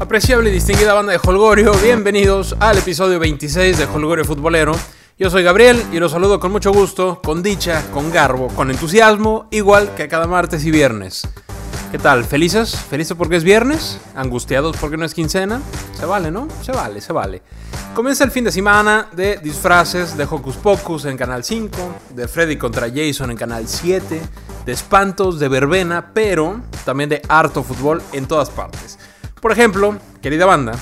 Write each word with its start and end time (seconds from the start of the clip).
Apreciable 0.00 0.48
y 0.48 0.54
distinguida 0.54 0.94
banda 0.94 1.12
de 1.12 1.20
Holgorio, 1.22 1.74
bienvenidos 1.74 2.56
al 2.58 2.78
episodio 2.78 3.18
26 3.18 3.76
de 3.76 3.84
Holgorio 3.84 4.24
Futbolero. 4.24 4.72
Yo 5.18 5.28
soy 5.28 5.42
Gabriel 5.42 5.78
y 5.92 5.98
los 5.98 6.12
saludo 6.12 6.40
con 6.40 6.50
mucho 6.52 6.72
gusto, 6.72 7.20
con 7.22 7.42
dicha, 7.42 7.84
con 7.92 8.10
garbo, 8.10 8.48
con 8.48 8.70
entusiasmo, 8.70 9.46
igual 9.50 9.94
que 9.94 10.08
cada 10.08 10.26
martes 10.26 10.64
y 10.64 10.70
viernes. 10.70 11.28
¿Qué 11.92 11.98
tal? 11.98 12.24
¿Felices? 12.24 12.76
¿Felices 12.76 13.14
porque 13.14 13.36
es 13.36 13.44
viernes? 13.44 14.00
¿Angustiados 14.14 14.74
porque 14.78 14.96
no 14.96 15.04
es 15.04 15.12
quincena? 15.12 15.60
Se 15.92 16.06
vale, 16.06 16.30
¿no? 16.30 16.48
Se 16.62 16.72
vale, 16.72 17.02
se 17.02 17.12
vale. 17.12 17.42
Comienza 17.94 18.24
el 18.24 18.30
fin 18.30 18.44
de 18.44 18.52
semana 18.52 19.08
de 19.12 19.36
disfraces 19.36 20.16
de 20.16 20.24
Hocus 20.24 20.56
Pocus 20.56 21.04
en 21.04 21.18
Canal 21.18 21.44
5, 21.44 21.76
de 22.14 22.26
Freddy 22.26 22.56
contra 22.56 22.88
Jason 22.88 23.32
en 23.32 23.36
Canal 23.36 23.68
7, 23.68 24.22
de 24.64 24.72
espantos, 24.72 25.38
de 25.38 25.48
verbena, 25.48 26.10
pero 26.14 26.62
también 26.86 27.10
de 27.10 27.20
harto 27.28 27.62
fútbol 27.62 28.00
en 28.12 28.24
todas 28.26 28.48
partes. 28.48 28.98
Por 29.40 29.52
ejemplo, 29.52 29.98
querida 30.20 30.44
banda, 30.44 30.72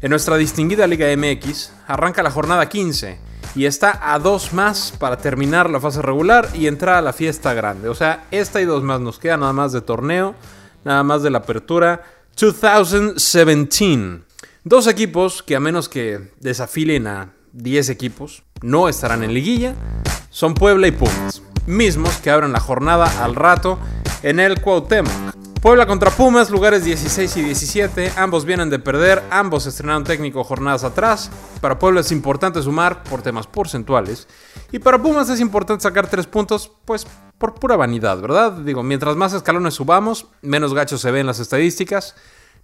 en 0.00 0.10
nuestra 0.10 0.36
distinguida 0.36 0.86
Liga 0.86 1.06
MX 1.16 1.72
arranca 1.86 2.22
la 2.22 2.30
jornada 2.30 2.68
15 2.68 3.18
y 3.54 3.66
está 3.66 4.12
a 4.12 4.18
dos 4.18 4.52
más 4.52 4.92
para 4.98 5.16
terminar 5.18 5.70
la 5.70 5.80
fase 5.80 6.02
regular 6.02 6.48
y 6.54 6.66
entrar 6.66 6.96
a 6.96 7.02
la 7.02 7.12
fiesta 7.12 7.54
grande. 7.54 7.88
O 7.88 7.94
sea, 7.94 8.24
esta 8.30 8.60
y 8.60 8.64
dos 8.64 8.82
más 8.82 9.00
nos 9.00 9.18
queda 9.18 9.36
nada 9.36 9.52
más 9.52 9.72
de 9.72 9.80
torneo, 9.80 10.34
nada 10.84 11.04
más 11.04 11.22
de 11.22 11.30
la 11.30 11.38
apertura 11.38 12.02
2017. 12.40 14.22
Dos 14.64 14.86
equipos 14.88 15.42
que 15.42 15.56
a 15.56 15.60
menos 15.60 15.88
que 15.88 16.32
desafilen 16.40 17.06
a 17.06 17.32
10 17.52 17.90
equipos, 17.90 18.42
no 18.62 18.88
estarán 18.88 19.22
en 19.22 19.34
liguilla, 19.34 19.74
son 20.30 20.54
Puebla 20.54 20.86
y 20.86 20.92
Pumas, 20.92 21.42
mismos 21.66 22.16
que 22.16 22.30
abren 22.30 22.52
la 22.52 22.60
jornada 22.60 23.24
al 23.24 23.34
rato 23.34 23.78
en 24.22 24.40
el 24.40 24.60
Cuauhtémoc. 24.60 25.29
Puebla 25.60 25.86
contra 25.86 26.10
Pumas, 26.10 26.48
lugares 26.48 26.84
16 26.84 27.36
y 27.36 27.42
17, 27.42 28.12
ambos 28.16 28.46
vienen 28.46 28.70
de 28.70 28.78
perder, 28.78 29.22
ambos 29.30 29.66
estrenaron 29.66 30.04
técnico 30.04 30.42
jornadas 30.42 30.84
atrás. 30.84 31.30
Para 31.60 31.78
Puebla 31.78 32.00
es 32.00 32.10
importante 32.12 32.62
sumar 32.62 33.02
por 33.02 33.20
temas 33.20 33.46
porcentuales 33.46 34.26
y 34.72 34.78
para 34.78 35.02
Pumas 35.02 35.28
es 35.28 35.38
importante 35.38 35.82
sacar 35.82 36.08
tres 36.08 36.26
puntos, 36.26 36.72
pues 36.86 37.06
por 37.36 37.56
pura 37.56 37.76
vanidad, 37.76 38.18
¿verdad? 38.22 38.52
Digo, 38.52 38.82
mientras 38.82 39.16
más 39.16 39.34
escalones 39.34 39.74
subamos, 39.74 40.28
menos 40.40 40.72
gachos 40.72 41.02
se 41.02 41.10
ven 41.10 41.26
las 41.26 41.40
estadísticas. 41.40 42.14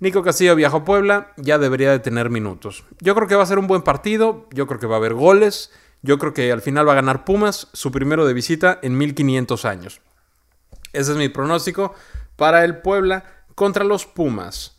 Nico 0.00 0.22
Castillo 0.22 0.56
viajó 0.56 0.78
a 0.78 0.84
Puebla, 0.86 1.34
ya 1.36 1.58
debería 1.58 1.90
de 1.90 1.98
tener 1.98 2.30
minutos. 2.30 2.84
Yo 3.00 3.14
creo 3.14 3.28
que 3.28 3.36
va 3.36 3.42
a 3.42 3.46
ser 3.46 3.58
un 3.58 3.66
buen 3.66 3.82
partido, 3.82 4.46
yo 4.52 4.66
creo 4.66 4.80
que 4.80 4.86
va 4.86 4.94
a 4.94 4.98
haber 4.98 5.12
goles, 5.12 5.70
yo 6.00 6.18
creo 6.18 6.32
que 6.32 6.50
al 6.50 6.62
final 6.62 6.88
va 6.88 6.92
a 6.92 6.96
ganar 6.96 7.26
Pumas, 7.26 7.68
su 7.74 7.92
primero 7.92 8.26
de 8.26 8.32
visita 8.32 8.78
en 8.80 8.96
1500 8.96 9.66
años. 9.66 10.00
Ese 10.94 11.12
es 11.12 11.18
mi 11.18 11.28
pronóstico 11.28 11.92
para 12.36 12.64
el 12.64 12.78
Puebla 12.78 13.24
contra 13.54 13.84
los 13.84 14.06
Pumas. 14.06 14.76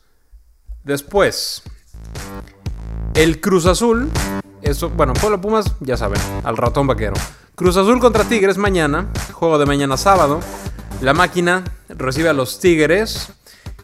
Después, 0.84 1.64
el 3.14 3.42
Cruz 3.42 3.66
Azul. 3.66 4.10
Eso, 4.62 4.90
bueno, 4.90 5.14
Puebla 5.14 5.40
Pumas, 5.40 5.76
ya 5.80 5.98
saben, 5.98 6.22
al 6.44 6.58
ratón 6.58 6.88
vaquero. 6.88 7.16
Cruz 7.56 7.76
Azul 7.78 8.00
contra 8.00 8.24
Tigres 8.24 8.58
mañana, 8.58 9.08
juego 9.34 9.58
de 9.58 9.66
mañana 9.66 9.98
sábado. 9.98 10.40
La 11.02 11.14
máquina 11.14 11.64
recibe 11.90 12.30
a 12.30 12.34
los 12.34 12.60
Tigres. 12.60 13.32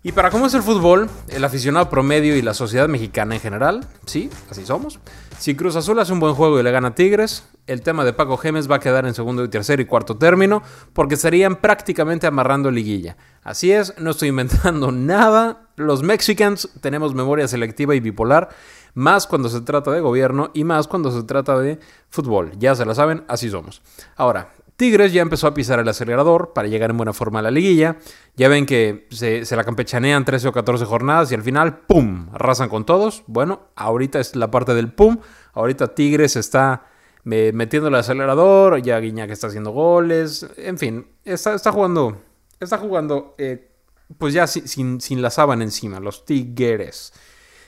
Y 0.06 0.12
para 0.12 0.32
cómo 0.32 0.48
es 0.48 0.54
el 0.54 0.64
fútbol, 0.64 1.10
el 1.30 1.46
aficionado 1.46 1.90
promedio 1.90 2.36
y 2.36 2.42
la 2.42 2.54
sociedad 2.54 2.90
mexicana 2.90 3.36
en 3.36 3.42
general, 3.42 3.88
sí, 4.06 4.30
así 4.52 4.66
somos. 4.66 5.00
Si 5.40 5.56
Cruz 5.56 5.78
Azul 5.78 5.98
hace 5.98 6.12
un 6.12 6.20
buen 6.20 6.34
juego 6.34 6.60
y 6.60 6.64
le 6.64 6.72
gana 6.72 6.90
a 6.90 6.96
Tigres, 6.96 7.48
el 7.68 7.82
tema 7.84 8.04
de 8.04 8.12
Paco 8.12 8.36
Gemes 8.36 8.70
va 8.70 8.76
a 8.76 8.80
quedar 8.82 9.06
en 9.06 9.14
segundo 9.14 9.46
y 9.46 9.48
tercer 9.48 9.80
y 9.80 9.86
cuarto 9.86 10.18
término, 10.18 10.62
porque 10.92 11.16
estarían 11.16 11.56
prácticamente 11.56 12.28
amarrando 12.28 12.70
liguilla. 12.70 13.16
Así 13.44 13.72
es, 13.72 13.98
no 13.98 14.12
estoy 14.12 14.28
inventando 14.28 14.92
nada. 14.92 15.70
Los 15.78 16.04
mexicans 16.04 16.68
tenemos 16.82 17.16
memoria 17.16 17.48
selectiva 17.48 17.96
y 17.96 18.02
bipolar, 18.02 18.50
más 18.96 19.26
cuando 19.26 19.48
se 19.48 19.62
trata 19.62 19.90
de 19.92 20.02
gobierno 20.02 20.52
y 20.54 20.66
más 20.66 20.90
cuando 20.90 21.12
se 21.12 21.24
trata 21.24 21.58
de 21.60 21.80
fútbol. 22.10 22.52
Ya 22.60 22.76
se 22.76 22.86
la 22.86 22.94
saben, 22.94 23.24
así 23.30 23.50
somos. 23.50 23.82
Ahora, 24.18 24.50
Tigres 24.76 25.14
ya 25.14 25.22
empezó 25.22 25.48
a 25.48 25.54
pisar 25.54 25.80
el 25.80 25.88
acelerador 25.88 26.54
para 26.54 26.68
llegar 26.68 26.90
en 26.90 26.98
buena 26.98 27.14
forma 27.14 27.40
a 27.40 27.42
la 27.44 27.52
liguilla. 27.52 27.98
Ya 28.36 28.48
ven 28.48 28.66
que 28.66 29.08
se, 29.12 29.44
la 29.56 29.64
campechanean 29.64 30.26
13 30.26 30.48
o 30.48 30.52
14 30.52 30.86
jornadas 30.86 31.32
y 31.32 31.36
al 31.36 31.44
final, 31.44 31.80
¡pum!, 31.82 32.30
arrasan 32.34 32.70
con 32.70 32.86
todos. 32.86 33.24
Bueno, 33.28 33.68
ahorita 33.76 34.20
es 34.20 34.36
la 34.36 34.50
parte 34.50 34.74
del 34.74 34.92
¡pum! 34.92 35.20
Ahorita 35.54 35.94
Tigres 35.94 36.36
está 36.36 36.88
metiendo 37.24 37.88
el 37.88 37.96
acelerador, 37.96 38.82
ya 38.82 39.00
Guiñac 39.00 39.30
está 39.30 39.48
haciendo 39.48 39.72
goles, 39.72 40.46
en 40.58 40.78
fin, 40.78 41.08
está, 41.24 41.72
jugando, 41.72 42.22
está 42.60 42.78
jugando, 42.78 43.36
eh, 43.38 43.72
pues 44.18 44.34
ya 44.34 44.46
sin, 44.46 45.00
sin, 45.00 45.22
la 45.22 45.30
sábana 45.30 45.64
encima, 45.64 46.00
los 46.00 46.26
Tigres. 46.26 47.14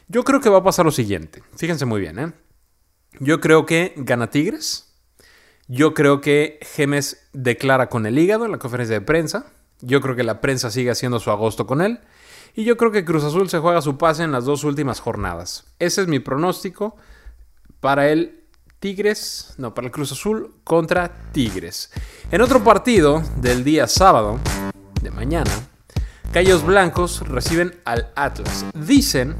Yo 0.07 0.23
creo 0.23 0.41
que 0.41 0.49
va 0.49 0.57
a 0.57 0.63
pasar 0.63 0.85
lo 0.85 0.91
siguiente, 0.91 1.41
fíjense 1.55 1.85
muy 1.85 2.01
bien, 2.01 2.19
¿eh? 2.19 2.33
Yo 3.19 3.39
creo 3.39 3.65
que 3.65 3.93
gana 3.95 4.29
Tigres. 4.29 4.84
Yo 5.67 5.93
creo 5.93 6.21
que 6.21 6.59
Gemes 6.61 7.27
declara 7.33 7.89
con 7.89 8.05
el 8.05 8.19
hígado 8.19 8.45
en 8.45 8.51
la 8.51 8.59
conferencia 8.59 8.99
de 8.99 9.05
prensa. 9.05 9.47
Yo 9.81 9.99
creo 9.99 10.15
que 10.15 10.23
la 10.23 10.39
prensa 10.39 10.69
sigue 10.69 10.91
haciendo 10.91 11.19
su 11.19 11.31
agosto 11.31 11.65
con 11.65 11.81
él. 11.81 11.99
Y 12.53 12.63
yo 12.63 12.77
creo 12.77 12.91
que 12.91 13.03
Cruz 13.03 13.23
Azul 13.23 13.49
se 13.49 13.59
juega 13.59 13.81
su 13.81 13.97
pase 13.97 14.23
en 14.23 14.31
las 14.31 14.45
dos 14.45 14.63
últimas 14.63 14.99
jornadas. 14.99 15.65
Ese 15.79 16.01
es 16.01 16.07
mi 16.07 16.19
pronóstico 16.19 16.95
para 17.79 18.09
el 18.09 18.43
Tigres, 18.79 19.55
no, 19.57 19.73
para 19.73 19.87
el 19.87 19.91
Cruz 19.91 20.11
Azul 20.11 20.55
contra 20.63 21.31
Tigres. 21.31 21.91
En 22.31 22.41
otro 22.41 22.63
partido 22.63 23.23
del 23.37 23.63
día 23.63 23.87
sábado, 23.87 24.39
de 25.01 25.11
mañana, 25.11 25.51
Callos 26.31 26.63
Blancos 26.63 27.27
reciben 27.27 27.81
al 27.85 28.11
Atlas. 28.15 28.65
Dicen, 28.73 29.35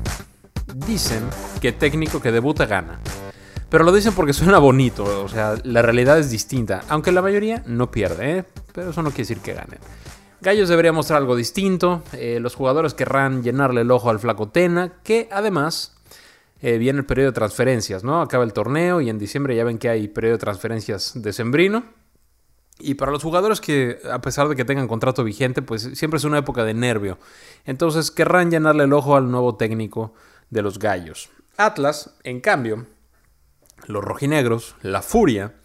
dicen 0.74 1.24
que 1.62 1.72
técnico 1.72 2.20
que 2.20 2.32
debuta 2.32 2.66
gana. 2.66 3.00
Pero 3.70 3.84
lo 3.84 3.92
dicen 3.92 4.14
porque 4.14 4.34
suena 4.34 4.60
bonito, 4.60 5.24
o 5.24 5.28
sea, 5.28 5.56
la 5.64 5.82
realidad 5.82 6.20
es 6.20 6.30
distinta. 6.30 6.84
Aunque 6.88 7.12
la 7.12 7.22
mayoría 7.22 7.64
no 7.66 7.92
pierde, 7.92 8.38
¿eh? 8.38 8.46
pero 8.74 8.92
eso 8.92 9.02
no 9.02 9.10
quiere 9.10 9.24
decir 9.24 9.40
que 9.40 9.54
ganen. 9.54 9.80
Gallos 10.42 10.70
debería 10.70 10.92
mostrar 10.92 11.18
algo 11.18 11.36
distinto. 11.36 12.04
Eh, 12.14 12.40
los 12.40 12.56
jugadores 12.56 12.94
querrán 12.94 13.42
llenarle 13.42 13.82
el 13.82 13.90
ojo 13.90 14.10
al 14.10 14.20
Flaco 14.20 14.50
Tena, 14.50 14.94
que 15.04 15.28
además 15.32 15.96
eh, 16.62 16.78
viene 16.78 17.00
el 17.00 17.06
periodo 17.06 17.32
de 17.32 17.36
transferencias, 17.36 18.04
¿no? 18.04 18.22
Acaba 18.22 18.44
el 18.44 18.54
torneo 18.54 19.02
y 19.02 19.10
en 19.10 19.18
diciembre 19.18 19.56
ya 19.56 19.64
ven 19.64 19.78
que 19.80 19.90
hay 19.90 20.08
periodo 20.08 20.34
de 20.34 20.40
transferencias 20.40 21.14
decembrino. 21.16 21.84
Y 22.78 22.96
para 22.96 23.12
los 23.12 23.24
jugadores 23.24 23.62
que, 23.62 24.00
a 24.12 24.20
pesar 24.22 24.50
de 24.50 24.56
que 24.56 24.66
tengan 24.66 24.88
contrato 24.88 25.24
vigente, 25.24 25.62
pues 25.62 25.90
siempre 25.94 26.18
es 26.18 26.26
una 26.26 26.38
época 26.38 26.64
de 26.64 26.74
nervio. 26.74 27.18
Entonces 27.66 28.12
querrán 28.12 28.52
llenarle 28.52 28.84
el 28.84 28.94
ojo 28.94 29.16
al 29.16 29.32
nuevo 29.32 29.56
técnico 29.56 30.14
de 30.50 30.62
los 30.62 30.78
gallos. 30.78 31.30
Atlas, 31.58 32.16
en 32.24 32.42
cambio, 32.42 32.86
los 33.88 34.04
rojinegros, 34.04 34.76
la 34.82 35.02
furia, 35.02 35.56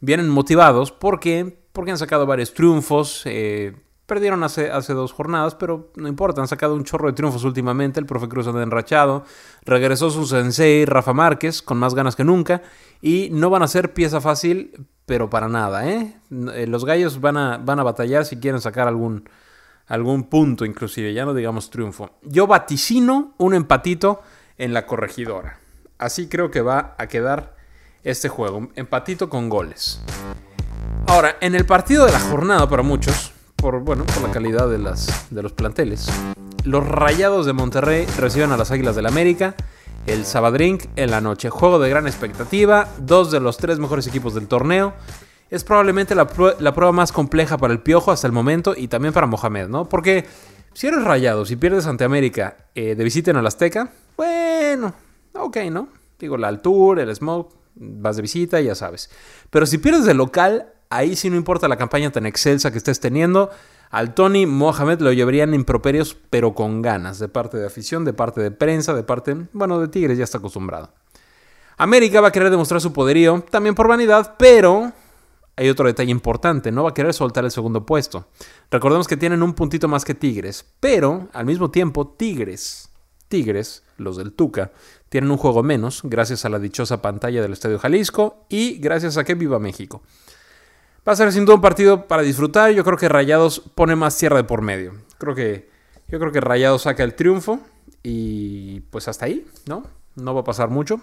vienen 0.00 0.28
motivados 0.28 0.92
porque, 0.92 1.58
porque 1.72 1.90
han 1.90 1.98
sacado 1.98 2.26
varios 2.26 2.54
triunfos. 2.54 3.22
Eh, 3.24 3.74
Perdieron 4.08 4.42
hace, 4.42 4.70
hace 4.70 4.94
dos 4.94 5.12
jornadas, 5.12 5.54
pero 5.54 5.92
no 5.96 6.08
importa, 6.08 6.40
han 6.40 6.48
sacado 6.48 6.74
un 6.74 6.84
chorro 6.84 7.08
de 7.08 7.12
triunfos 7.12 7.44
últimamente. 7.44 8.00
El 8.00 8.06
profe 8.06 8.26
Cruz 8.26 8.46
anda 8.46 8.62
enrachado. 8.62 9.22
Regresó 9.66 10.08
su 10.08 10.26
sensei 10.26 10.86
Rafa 10.86 11.12
Márquez 11.12 11.60
con 11.60 11.76
más 11.76 11.94
ganas 11.94 12.16
que 12.16 12.24
nunca. 12.24 12.62
Y 13.02 13.28
no 13.32 13.50
van 13.50 13.62
a 13.62 13.68
ser 13.68 13.92
pieza 13.92 14.22
fácil, 14.22 14.86
pero 15.04 15.28
para 15.28 15.48
nada. 15.48 15.86
¿eh? 15.86 16.16
eh 16.54 16.66
los 16.66 16.86
gallos 16.86 17.20
van 17.20 17.36
a, 17.36 17.58
van 17.58 17.80
a 17.80 17.82
batallar 17.82 18.24
si 18.24 18.38
quieren 18.38 18.62
sacar 18.62 18.88
algún, 18.88 19.28
algún 19.86 20.24
punto, 20.30 20.64
inclusive, 20.64 21.12
ya 21.12 21.26
no 21.26 21.34
digamos 21.34 21.68
triunfo. 21.68 22.08
Yo 22.22 22.46
vaticino 22.46 23.34
un 23.36 23.52
empatito 23.52 24.22
en 24.56 24.72
la 24.72 24.86
corregidora. 24.86 25.58
Así 25.98 26.30
creo 26.30 26.50
que 26.50 26.62
va 26.62 26.94
a 26.96 27.08
quedar 27.08 27.57
este 28.04 28.28
juego. 28.28 28.68
Empatito 28.74 29.28
con 29.28 29.48
goles. 29.48 30.00
Ahora, 31.06 31.36
en 31.40 31.54
el 31.54 31.64
partido 31.66 32.06
de 32.06 32.12
la 32.12 32.20
jornada 32.20 32.68
para 32.68 32.82
muchos 32.82 33.32
por, 33.56 33.80
bueno, 33.80 34.04
por 34.04 34.22
la 34.22 34.30
calidad 34.30 34.68
de, 34.68 34.78
las, 34.78 35.26
de 35.30 35.42
los 35.42 35.52
planteles. 35.52 36.08
Los 36.64 36.86
Rayados 36.86 37.46
de 37.46 37.52
Monterrey 37.52 38.06
reciben 38.16 38.52
a 38.52 38.56
las 38.56 38.70
Águilas 38.70 38.94
del 38.94 39.06
América 39.06 39.54
el 40.06 40.24
Sabadrink 40.24 40.84
en 40.96 41.10
la 41.10 41.20
noche. 41.20 41.50
Juego 41.50 41.78
de 41.78 41.88
gran 41.88 42.06
expectativa, 42.06 42.88
dos 42.98 43.30
de 43.30 43.40
los 43.40 43.58
tres 43.58 43.78
mejores 43.78 44.06
equipos 44.06 44.34
del 44.34 44.48
torneo. 44.48 44.94
Es 45.50 45.64
probablemente 45.64 46.14
la, 46.14 46.26
prueba 46.26 46.92
más 46.92 47.10
compleja 47.10 47.58
para 47.58 47.72
el 47.72 47.80
Piojo 47.80 48.12
hasta 48.12 48.26
el 48.26 48.32
momento 48.32 48.74
y 48.76 48.88
también 48.88 49.14
para 49.14 49.26
Mohamed, 49.26 49.68
¿no? 49.68 49.88
Porque 49.88 50.26
si 50.72 50.86
eres 50.86 51.02
rayado, 51.02 51.44
si 51.46 51.56
pierdes 51.56 51.86
ante 51.86 52.04
América 52.04 52.56
eh, 52.74 52.94
de 52.94 53.04
visita 53.04 53.30
en 53.30 53.38
el 53.38 53.46
Azteca, 53.46 53.90
bueno, 54.16 54.92
ok, 55.34 55.56
¿no? 55.70 55.88
Digo, 56.18 56.36
la 56.36 56.48
altura, 56.48 57.02
el 57.02 57.14
smoke, 57.14 57.54
vas 57.78 58.16
de 58.16 58.22
visita, 58.22 58.60
ya 58.60 58.74
sabes. 58.74 59.10
Pero 59.50 59.66
si 59.66 59.78
pierdes 59.78 60.04
de 60.04 60.14
local, 60.14 60.74
Ahí 60.90 61.16
sí 61.16 61.28
no 61.28 61.36
importa 61.36 61.68
la 61.68 61.76
campaña 61.76 62.10
tan 62.10 62.26
excelsa 62.26 62.70
que 62.70 62.78
estés 62.78 63.00
teniendo. 63.00 63.50
Al 63.90 64.14
Tony 64.14 64.46
Mohamed 64.46 65.00
lo 65.00 65.12
llevarían 65.12 65.54
improperios, 65.54 66.16
pero 66.30 66.54
con 66.54 66.82
ganas, 66.82 67.18
de 67.18 67.28
parte 67.28 67.58
de 67.58 67.66
afición, 67.66 68.04
de 68.04 68.12
parte 68.12 68.40
de 68.40 68.50
prensa, 68.50 68.94
de 68.94 69.02
parte, 69.02 69.36
bueno, 69.52 69.80
de 69.80 69.88
Tigres 69.88 70.16
ya 70.16 70.24
está 70.24 70.38
acostumbrado. 70.38 70.92
América 71.76 72.20
va 72.20 72.28
a 72.28 72.32
querer 72.32 72.50
demostrar 72.50 72.80
su 72.80 72.92
poderío, 72.92 73.44
también 73.50 73.74
por 73.74 73.86
vanidad, 73.86 74.34
pero 74.38 74.92
hay 75.56 75.68
otro 75.68 75.86
detalle 75.86 76.10
importante, 76.10 76.72
no 76.72 76.84
va 76.84 76.90
a 76.90 76.94
querer 76.94 77.14
soltar 77.14 77.44
el 77.44 77.50
segundo 77.50 77.84
puesto. 77.86 78.26
Recordemos 78.70 79.06
que 79.06 79.16
tienen 79.16 79.42
un 79.42 79.54
puntito 79.54 79.88
más 79.88 80.04
que 80.04 80.14
Tigres, 80.14 80.64
pero 80.80 81.28
al 81.32 81.46
mismo 81.46 81.70
tiempo 81.70 82.08
Tigres, 82.08 82.90
Tigres, 83.28 83.84
los 83.98 84.16
del 84.16 84.32
Tuca, 84.32 84.72
tienen 85.08 85.30
un 85.30 85.36
juego 85.36 85.62
menos 85.62 86.00
gracias 86.04 86.44
a 86.44 86.48
la 86.48 86.58
dichosa 86.58 87.00
pantalla 87.02 87.42
del 87.42 87.52
Estadio 87.52 87.78
Jalisco 87.78 88.44
y 88.48 88.78
gracias 88.78 89.16
a 89.16 89.24
que 89.24 89.34
viva 89.34 89.58
México. 89.58 90.02
Va 91.06 91.12
a 91.12 91.16
ser 91.16 91.32
sin 91.32 91.44
duda 91.44 91.56
un 91.56 91.62
partido 91.62 92.06
para 92.06 92.22
disfrutar. 92.22 92.70
Yo 92.72 92.84
creo 92.84 92.98
que 92.98 93.08
Rayados 93.08 93.60
pone 93.74 93.96
más 93.96 94.16
tierra 94.18 94.36
de 94.36 94.44
por 94.44 94.60
medio. 94.60 94.92
Creo 95.16 95.34
que, 95.34 95.70
yo 96.08 96.18
creo 96.18 96.32
que 96.32 96.40
Rayados 96.40 96.82
saca 96.82 97.02
el 97.02 97.14
triunfo 97.14 97.60
y 98.02 98.80
pues 98.90 99.08
hasta 99.08 99.24
ahí, 99.24 99.46
¿no? 99.66 99.84
No 100.16 100.34
va 100.34 100.42
a 100.42 100.44
pasar 100.44 100.68
mucho. 100.68 101.00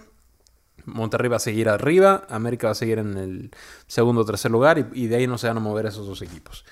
Monterrey 0.85 1.29
va 1.29 1.37
a 1.37 1.39
seguir 1.39 1.69
arriba, 1.69 2.27
América 2.29 2.67
va 2.67 2.71
a 2.71 2.75
seguir 2.75 2.99
en 2.99 3.17
el 3.17 3.51
segundo 3.87 4.21
o 4.21 4.25
tercer 4.25 4.51
lugar 4.51 4.89
y, 4.93 5.07
de 5.07 5.15
ahí 5.15 5.25
no 5.25 5.39
se 5.39 5.47
van 5.47 5.57
a 5.57 5.59
mover 5.59 5.87
esos 5.87 6.05
dos 6.05 6.21
equipos. 6.21 6.65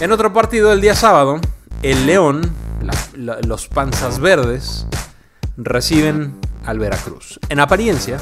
En 0.00 0.10
otro 0.10 0.32
partido, 0.32 0.72
el 0.72 0.80
día 0.80 0.94
sábado, 0.94 1.38
el 1.82 2.06
León, 2.06 2.40
los 3.42 3.68
Panzas 3.68 4.20
Verdes, 4.20 4.86
reciben 5.58 6.38
al 6.64 6.78
Veracruz. 6.78 7.40
En 7.48 7.60
apariencia, 7.60 8.18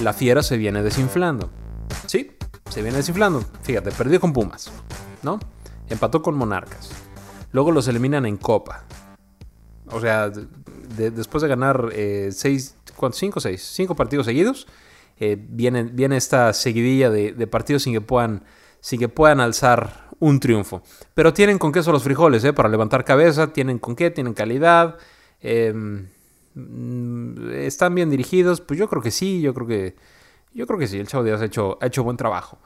la 0.00 0.12
fiera 0.12 0.42
se 0.42 0.56
viene 0.56 0.82
desinflando. 0.82 1.50
Sí, 2.06 2.32
se 2.68 2.82
viene 2.82 2.98
desinflando. 2.98 3.44
Fíjate, 3.62 3.90
perdió 3.92 4.20
con 4.20 4.32
Pumas, 4.32 4.70
¿no? 5.22 5.38
Empató 5.88 6.22
con 6.22 6.36
Monarcas. 6.36 6.90
Luego 7.52 7.72
los 7.72 7.88
eliminan 7.88 8.26
en 8.26 8.36
Copa. 8.36 8.84
O 9.86 10.00
sea, 10.00 10.30
después 10.30 11.42
de 11.42 11.48
ganar 11.48 11.90
6, 11.92 11.94
eh, 11.94 12.32
¿cinco 13.12 13.38
o 13.38 13.40
seis? 13.40 13.62
Cinco 13.74 13.94
partidos 13.96 14.26
seguidos. 14.26 14.66
Eh, 15.18 15.36
viene, 15.38 15.82
viene, 15.82 16.16
esta 16.16 16.52
seguidilla 16.52 17.10
de, 17.10 17.46
partidos 17.46 17.82
sin 17.82 17.92
que, 17.92 18.00
puedan, 18.00 18.44
sin 18.80 19.00
que 19.00 19.08
puedan 19.08 19.40
alzar 19.40 20.08
un 20.18 20.40
triunfo. 20.40 20.82
Pero 21.12 21.34
tienen 21.34 21.58
con 21.58 21.72
queso 21.72 21.92
los 21.92 22.02
frijoles, 22.02 22.44
¿eh? 22.44 22.52
Para 22.52 22.68
levantar 22.68 23.04
cabeza, 23.04 23.52
tienen 23.52 23.78
con 23.78 23.96
qué, 23.96 24.10
tienen 24.10 24.32
calidad. 24.32 24.96
Mm, 25.42 26.04
están 27.52 27.94
bien 27.94 28.10
dirigidos. 28.10 28.60
Pues 28.60 28.78
yo 28.78 28.88
creo 28.88 29.02
que 29.02 29.10
sí, 29.10 29.40
yo 29.40 29.54
creo 29.54 29.66
que. 29.66 29.96
Yo 30.52 30.66
creo 30.66 30.78
que 30.78 30.88
sí, 30.88 30.98
el 30.98 31.06
Chavo 31.06 31.22
Díaz 31.22 31.40
ha 31.40 31.44
hecho, 31.44 31.78
ha 31.80 31.86
hecho 31.86 32.02
buen 32.02 32.16
trabajo. 32.16 32.58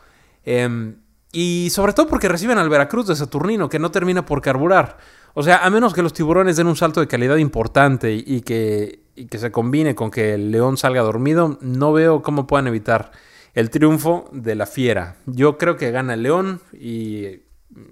Em, 0.44 0.96
y 1.32 1.68
sobre 1.70 1.92
todo 1.92 2.06
porque 2.06 2.28
reciben 2.28 2.58
al 2.58 2.70
Veracruz 2.70 3.08
de 3.08 3.16
Saturnino, 3.16 3.68
que 3.68 3.78
no 3.78 3.90
termina 3.90 4.24
por 4.24 4.40
carburar. 4.40 4.96
O 5.34 5.42
sea, 5.42 5.58
a 5.58 5.70
menos 5.70 5.92
que 5.92 6.02
los 6.02 6.12
tiburones 6.12 6.56
den 6.56 6.68
un 6.68 6.76
salto 6.76 7.00
de 7.00 7.08
calidad 7.08 7.36
importante 7.36 8.14
y, 8.14 8.40
que, 8.42 9.00
que, 9.28 9.38
se 9.38 9.50
combine 9.50 9.94
con 9.96 10.10
que 10.10 10.34
el 10.34 10.52
león 10.52 10.76
salga 10.76 11.02
dormido, 11.02 11.58
no 11.60 11.92
veo 11.92 12.22
cómo 12.22 12.46
puedan 12.46 12.68
evitar 12.68 13.10
el 13.52 13.68
triunfo 13.68 14.30
de 14.32 14.54
la 14.54 14.66
fiera. 14.66 15.16
Yo 15.26 15.58
creo 15.58 15.76
que 15.76 15.90
gana 15.90 16.14
el 16.14 16.22
león 16.22 16.60
y 16.72 17.40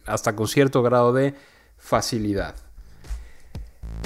hasta 0.06 0.36
con 0.36 0.46
cierto 0.46 0.82
grado 0.82 1.12
de 1.12 1.34
facilidad. 1.76 2.54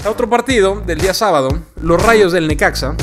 Otro 0.05 0.29
partido 0.29 0.81
del 0.81 0.99
día 0.99 1.13
sábado, 1.13 1.49
los 1.81 2.01
Rayos 2.01 2.31
del 2.31 2.47
Necaxa 2.47 2.95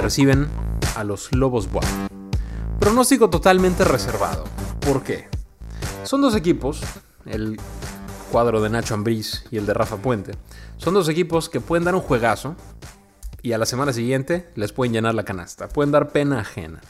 reciben 0.00 0.48
a 0.94 1.04
los 1.04 1.34
Lobos 1.34 1.70
Buap. 1.70 1.84
Pronóstico 2.78 3.28
totalmente 3.28 3.84
reservado. 3.84 4.44
¿Por 4.80 5.02
qué? 5.02 5.28
Son 6.04 6.20
dos 6.20 6.36
equipos, 6.36 6.80
el 7.26 7.60
cuadro 8.30 8.62
de 8.62 8.70
Nacho 8.70 8.94
Ambriz 8.94 9.44
y 9.50 9.56
el 9.56 9.66
de 9.66 9.74
Rafa 9.74 9.96
Puente, 9.96 10.32
son 10.76 10.94
dos 10.94 11.08
equipos 11.08 11.48
que 11.48 11.60
pueden 11.60 11.84
dar 11.84 11.94
un 11.94 12.00
juegazo 12.00 12.56
y 13.42 13.52
a 13.52 13.58
la 13.58 13.66
semana 13.66 13.92
siguiente 13.92 14.50
les 14.54 14.72
pueden 14.72 14.92
llenar 14.92 15.14
la 15.14 15.24
canasta, 15.24 15.68
pueden 15.68 15.90
dar 15.90 16.10
pena 16.10 16.40
ajena. 16.40 16.80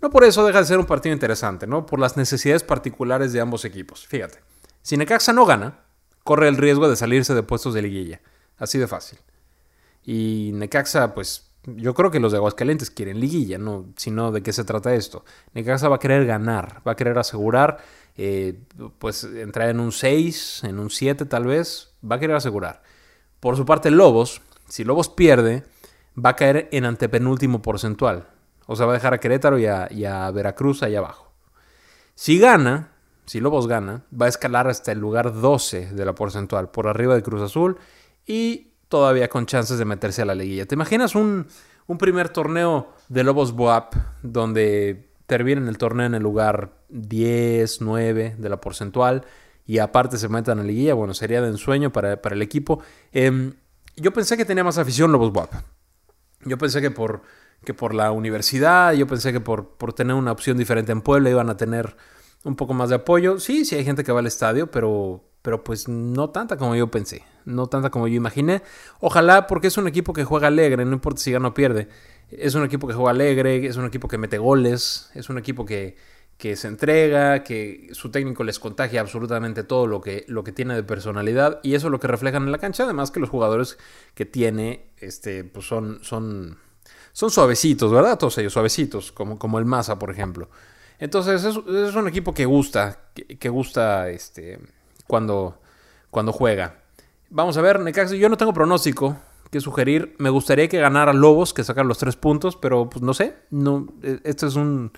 No 0.00 0.10
por 0.10 0.24
eso 0.24 0.46
deja 0.46 0.60
de 0.60 0.66
ser 0.66 0.78
un 0.78 0.86
partido 0.86 1.12
interesante, 1.12 1.66
¿no? 1.66 1.86
Por 1.86 1.98
las 1.98 2.16
necesidades 2.16 2.62
particulares 2.62 3.32
de 3.32 3.40
ambos 3.40 3.64
equipos. 3.64 4.06
Fíjate, 4.06 4.40
si 4.82 4.96
Necaxa 4.96 5.32
no 5.32 5.46
gana, 5.46 5.85
corre 6.26 6.48
el 6.48 6.58
riesgo 6.58 6.90
de 6.90 6.96
salirse 6.96 7.34
de 7.34 7.42
puestos 7.42 7.72
de 7.72 7.80
liguilla. 7.80 8.20
Así 8.58 8.78
de 8.78 8.86
fácil. 8.86 9.18
Y 10.04 10.50
Necaxa, 10.52 11.14
pues 11.14 11.50
yo 11.64 11.94
creo 11.94 12.10
que 12.10 12.20
los 12.20 12.32
de 12.32 12.38
Aguascalientes 12.38 12.90
quieren 12.90 13.18
liguilla, 13.18 13.56
no, 13.56 13.86
sino 13.96 14.30
de 14.30 14.42
qué 14.42 14.52
se 14.52 14.64
trata 14.64 14.94
esto. 14.94 15.24
Necaxa 15.54 15.88
va 15.88 15.96
a 15.96 16.00
querer 16.00 16.26
ganar, 16.26 16.82
va 16.86 16.92
a 16.92 16.96
querer 16.96 17.18
asegurar 17.18 17.78
eh, 18.18 18.58
pues 18.98 19.24
entrar 19.24 19.68
en 19.68 19.80
un 19.80 19.92
6, 19.92 20.64
en 20.64 20.78
un 20.78 20.90
7 20.90 21.24
tal 21.24 21.44
vez, 21.46 21.94
va 22.08 22.16
a 22.16 22.20
querer 22.20 22.36
asegurar. 22.36 22.82
Por 23.40 23.56
su 23.56 23.66
parte, 23.66 23.90
Lobos, 23.90 24.42
si 24.68 24.84
Lobos 24.84 25.08
pierde, 25.08 25.64
va 26.16 26.30
a 26.30 26.36
caer 26.36 26.68
en 26.72 26.84
antepenúltimo 26.84 27.62
porcentual. 27.62 28.28
O 28.66 28.74
sea, 28.74 28.86
va 28.86 28.92
a 28.92 28.94
dejar 28.94 29.14
a 29.14 29.18
Querétaro 29.18 29.58
y 29.58 29.66
a, 29.66 30.30
Veracruz 30.30 30.82
ahí 30.82 30.96
abajo. 30.96 31.32
Si 32.14 32.38
gana, 32.38 32.92
si 33.26 33.40
Lobos 33.40 33.66
gana, 33.66 34.04
va 34.18 34.26
a 34.26 34.28
escalar 34.28 34.68
hasta 34.68 34.92
el 34.92 34.98
lugar 34.98 35.34
12 35.34 35.92
de 35.92 36.04
la 36.04 36.14
porcentual, 36.14 36.70
por 36.70 36.86
arriba 36.86 37.14
de 37.14 37.22
Cruz 37.22 37.42
Azul 37.42 37.76
y 38.24 38.72
todavía 38.88 39.28
con 39.28 39.46
chances 39.46 39.78
de 39.78 39.84
meterse 39.84 40.22
a 40.22 40.24
la 40.24 40.34
liguilla. 40.34 40.66
¿Te 40.66 40.76
imaginas 40.76 41.14
un, 41.14 41.46
un 41.86 41.98
primer 41.98 42.28
torneo 42.28 42.92
de 43.08 43.24
Lobos 43.24 43.52
Boap 43.52 43.94
donde 44.22 45.10
terminen 45.26 45.66
el 45.68 45.76
torneo 45.78 46.06
en 46.06 46.14
el 46.14 46.22
lugar 46.22 46.72
10, 46.88 47.80
9 47.80 48.36
de 48.38 48.48
la 48.48 48.60
porcentual 48.60 49.24
y 49.66 49.78
aparte 49.78 50.16
se 50.16 50.28
metan 50.28 50.58
a 50.58 50.62
la 50.62 50.68
liguilla, 50.68 50.94
bueno, 50.94 51.12
sería 51.12 51.42
de 51.42 51.48
ensueño 51.48 51.92
para, 51.92 52.20
el 52.22 52.42
equipo. 52.42 52.80
Em, 53.12 53.54
yo 53.96 54.12
pensé 54.12 54.36
que 54.36 54.44
tenía 54.44 54.62
más 54.62 54.78
afición 54.78 55.10
Lobos 55.10 55.32
WAP. 55.34 55.52
Yo 56.44 56.56
pensé 56.58 56.80
que 56.80 56.92
por, 56.92 57.22
que 57.64 57.74
por 57.74 57.92
la 57.92 58.12
universidad, 58.12 58.92
yo 58.92 59.08
pensé 59.08 59.32
que 59.32 59.40
por, 59.40 59.70
por 59.70 59.92
tener 59.92 60.14
una 60.14 60.30
opción 60.30 60.56
diferente 60.56 60.92
en 60.92 61.00
Puebla 61.00 61.30
iban 61.30 61.50
a 61.50 61.56
tener 61.56 61.96
un 62.46 62.56
poco 62.56 62.74
más 62.74 62.88
de 62.88 62.96
apoyo. 62.96 63.38
Sí, 63.40 63.64
sí 63.64 63.74
hay 63.74 63.84
gente 63.84 64.04
que 64.04 64.12
va 64.12 64.20
al 64.20 64.26
estadio, 64.26 64.70
pero, 64.70 65.24
pero 65.42 65.64
pues 65.64 65.88
no 65.88 66.30
tanta 66.30 66.56
como 66.56 66.76
yo 66.76 66.90
pensé, 66.90 67.24
no 67.44 67.66
tanta 67.66 67.90
como 67.90 68.08
yo 68.08 68.14
imaginé. 68.14 68.62
Ojalá 69.00 69.46
porque 69.46 69.66
es 69.66 69.76
un 69.76 69.88
equipo 69.88 70.12
que 70.12 70.24
juega 70.24 70.46
alegre, 70.46 70.84
no 70.84 70.92
importa 70.92 71.20
si 71.20 71.32
gana 71.32 71.48
o 71.48 71.54
pierde. 71.54 71.88
Es 72.30 72.54
un 72.54 72.64
equipo 72.64 72.86
que 72.86 72.94
juega 72.94 73.10
alegre, 73.10 73.66
es 73.66 73.76
un 73.76 73.84
equipo 73.84 74.08
que 74.08 74.18
mete 74.18 74.38
goles, 74.38 75.10
es 75.14 75.28
un 75.28 75.38
equipo 75.38 75.64
que, 75.64 75.96
se 76.38 76.68
entrega, 76.68 77.42
que 77.42 77.88
su 77.92 78.10
técnico 78.10 78.44
les 78.44 78.58
contagia 78.58 79.00
absolutamente 79.00 79.64
todo 79.64 79.86
lo 79.86 80.00
que, 80.00 80.24
lo 80.28 80.44
que 80.44 80.52
tiene 80.52 80.74
de 80.74 80.82
personalidad 80.82 81.60
y 81.62 81.74
eso 81.74 81.88
es 81.88 81.90
lo 81.90 81.98
que 81.98 82.06
reflejan 82.06 82.44
en 82.44 82.52
la 82.52 82.58
cancha, 82.58 82.84
además 82.84 83.10
que 83.10 83.20
los 83.20 83.30
jugadores 83.30 83.78
que 84.14 84.26
tiene 84.26 84.90
este, 84.98 85.44
pues 85.44 85.66
son, 85.66 85.98
son, 86.02 86.58
son 87.12 87.30
suavecitos, 87.30 87.90
¿verdad? 87.90 88.18
Todos 88.18 88.38
ellos 88.38 88.52
suavecitos, 88.52 89.12
como, 89.12 89.38
como 89.38 89.58
el 89.58 89.64
Massa, 89.64 89.98
por 89.98 90.10
ejemplo. 90.10 90.48
Entonces 90.98 91.44
es, 91.44 91.56
un 91.56 92.08
equipo 92.08 92.32
que 92.32 92.46
gusta, 92.46 92.98
que, 93.14 93.48
gusta 93.48 94.08
este, 94.08 94.58
cuando, 95.06 95.60
cuando 96.10 96.32
juega. 96.32 96.82
Vamos 97.28 97.56
a 97.56 97.62
ver, 97.62 97.80
Necaxa, 97.80 98.14
yo 98.14 98.28
no 98.28 98.36
tengo 98.36 98.52
pronóstico, 98.52 99.16
que 99.50 99.60
sugerir. 99.60 100.14
Me 100.18 100.30
gustaría 100.30 100.68
que 100.68 100.78
ganara 100.78 101.12
Lobos, 101.12 101.52
que 101.52 101.64
sacara 101.64 101.86
los 101.86 101.98
tres 101.98 102.16
puntos, 102.16 102.56
pero 102.56 102.88
pues 102.88 103.02
no 103.02 103.14
sé. 103.14 103.36
No, 103.50 103.88
e, 104.02 104.20
esto 104.24 104.46
es 104.46 104.56
un, 104.56 104.92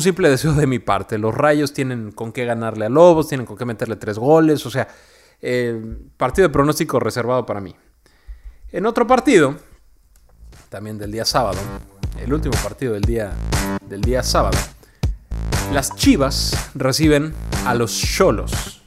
simple 0.00 0.30
deseo 0.30 0.52
de 0.54 0.66
mi 0.66 0.78
parte. 0.78 1.18
Los 1.18 1.34
Rayos 1.34 1.72
tienen 1.72 2.12
con 2.12 2.32
qué 2.32 2.44
ganarle 2.44 2.86
a 2.86 2.88
Lobos, 2.88 3.28
tienen 3.28 3.46
con 3.46 3.56
qué 3.56 3.64
meterle 3.64 3.96
tres 3.96 4.18
goles. 4.18 4.66
O 4.66 4.70
sea, 4.70 4.88
partido 6.16 6.48
de 6.48 6.52
pronóstico 6.52 6.98
reservado 6.98 7.46
para 7.46 7.60
mí. 7.60 7.74
En 8.72 8.84
otro 8.86 9.06
partido, 9.06 9.54
también 10.68 10.98
del 10.98 11.12
día 11.12 11.24
sábado, 11.24 11.58
el 12.20 12.32
último 12.32 12.54
partido 12.62 12.94
del 12.94 13.02
día, 13.02 13.32
del 13.88 14.00
día 14.00 14.22
sábado, 14.22 14.58
las 15.72 15.94
Chivas 15.96 16.70
reciben 16.74 17.34
a 17.64 17.74
los 17.74 17.98
Cholos. 18.00 18.82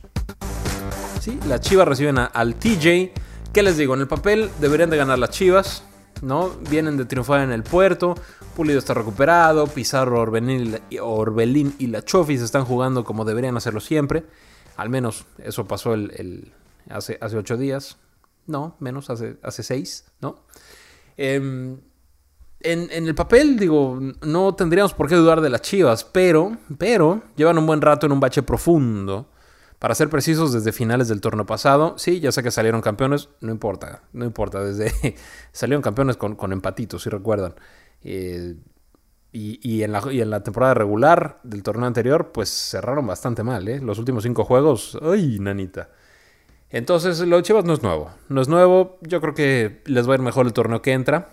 ¿Sí? 1.20 1.39
Las 1.48 1.62
Chivas 1.62 1.88
reciben 1.88 2.18
al 2.18 2.56
TJ 2.56 3.12
¿Qué 3.53 3.63
les 3.63 3.77
digo? 3.77 3.96
En 3.96 4.01
el 4.01 4.08
papel 4.08 4.51
deberían 4.62 4.91
de 4.91 4.98
ganar 4.98 5.18
las 5.18 5.32
Chivas, 5.32 5.84
¿no? 6.22 6.50
Vienen 6.70 6.98
de 6.98 7.06
triunfar 7.06 7.41
en 7.41 7.51
el 7.51 7.63
puerto, 7.63 8.13
Pulido 8.56 8.77
está 8.77 8.94
recuperado, 8.94 9.65
Pizarro, 9.65 10.22
Orbelín, 10.22 11.75
y 11.79 11.88
la 11.88 12.03
Chofis 12.03 12.41
están 12.41 12.63
jugando 12.65 13.03
como 13.03 13.25
deberían 13.25 13.58
hacerlo 13.58 13.79
siempre. 13.79 14.24
Al 14.77 14.89
menos 14.89 15.25
eso 15.39 15.68
pasó 15.68 15.96
el, 15.96 16.53
hace, 16.89 17.18
ocho 17.36 17.58
días. 17.58 17.98
No, 18.46 18.75
menos, 18.79 19.10
hace, 19.10 19.63
seis, 19.63 20.06
¿no? 20.22 20.44
Em, 21.18 21.79
en, 22.62 22.89
el 22.92 23.16
papel, 23.16 23.58
digo, 23.58 24.00
no 24.22 24.56
tendríamos 24.56 24.94
por 24.94 25.08
qué 25.08 25.16
dudar 25.16 25.42
de 25.42 25.50
las 25.50 25.62
Chivas, 25.62 26.04
pero, 26.04 26.58
pero 26.78 27.24
llevan 27.36 27.58
un 27.58 27.66
buen 27.66 27.82
rato 27.82 28.06
en 28.06 28.12
un 28.12 28.20
bache 28.20 28.44
profundo 28.44 29.30
para 29.80 29.96
ser 29.96 30.10
precisos, 30.10 30.51
desde 30.51 30.74
finales 30.74 31.08
del 31.08 31.22
torneo 31.22 31.46
pasado, 31.46 31.98
sí, 31.98 32.20
ya 32.20 32.34
sé 32.34 32.44
que 32.44 32.51
salieron 32.51 32.82
campeones, 32.82 33.30
no 33.39 33.51
importa, 33.51 34.04
no 34.12 34.25
importa, 34.25 34.62
desde 34.62 35.16
salieron 35.54 35.82
campeones 35.82 36.18
con, 36.18 36.51
empatitos, 36.51 37.04
si 37.04 37.10
recuerdan. 37.10 37.56
Eh, 38.04 38.56
y, 39.32 39.84
en 39.84 39.92
la, 39.92 40.01
en 40.10 40.30
la, 40.32 40.44
temporada 40.44 40.74
regular 40.74 41.39
del 41.44 41.63
torneo 41.63 41.86
anterior, 41.86 42.32
pues 42.34 42.50
cerraron 42.50 43.06
bastante 43.08 43.44
mal, 43.44 43.68
¿eh? 43.68 43.80
Los 43.80 44.00
últimos 44.00 44.24
cinco 44.24 44.44
juegos, 44.44 44.98
¡ay, 45.01 45.38
nanita! 45.39 45.89
Entonces, 46.72 47.20
lo 47.20 47.38
de 47.38 47.44
Chivas 47.44 47.63
no 47.63 47.74
es 47.74 47.84
nuevo. 47.84 48.12
No 48.28 48.42
es 48.42 48.48
nuevo, 48.48 48.98
yo 49.01 49.22
creo 49.22 49.34
que 49.34 49.82
les 49.86 50.08
va 50.08 50.13
a 50.13 50.16
ir 50.16 50.22
mejor 50.22 50.46
el 50.46 50.54
torneo 50.54 50.82
que 50.82 50.94
entra, 50.94 51.30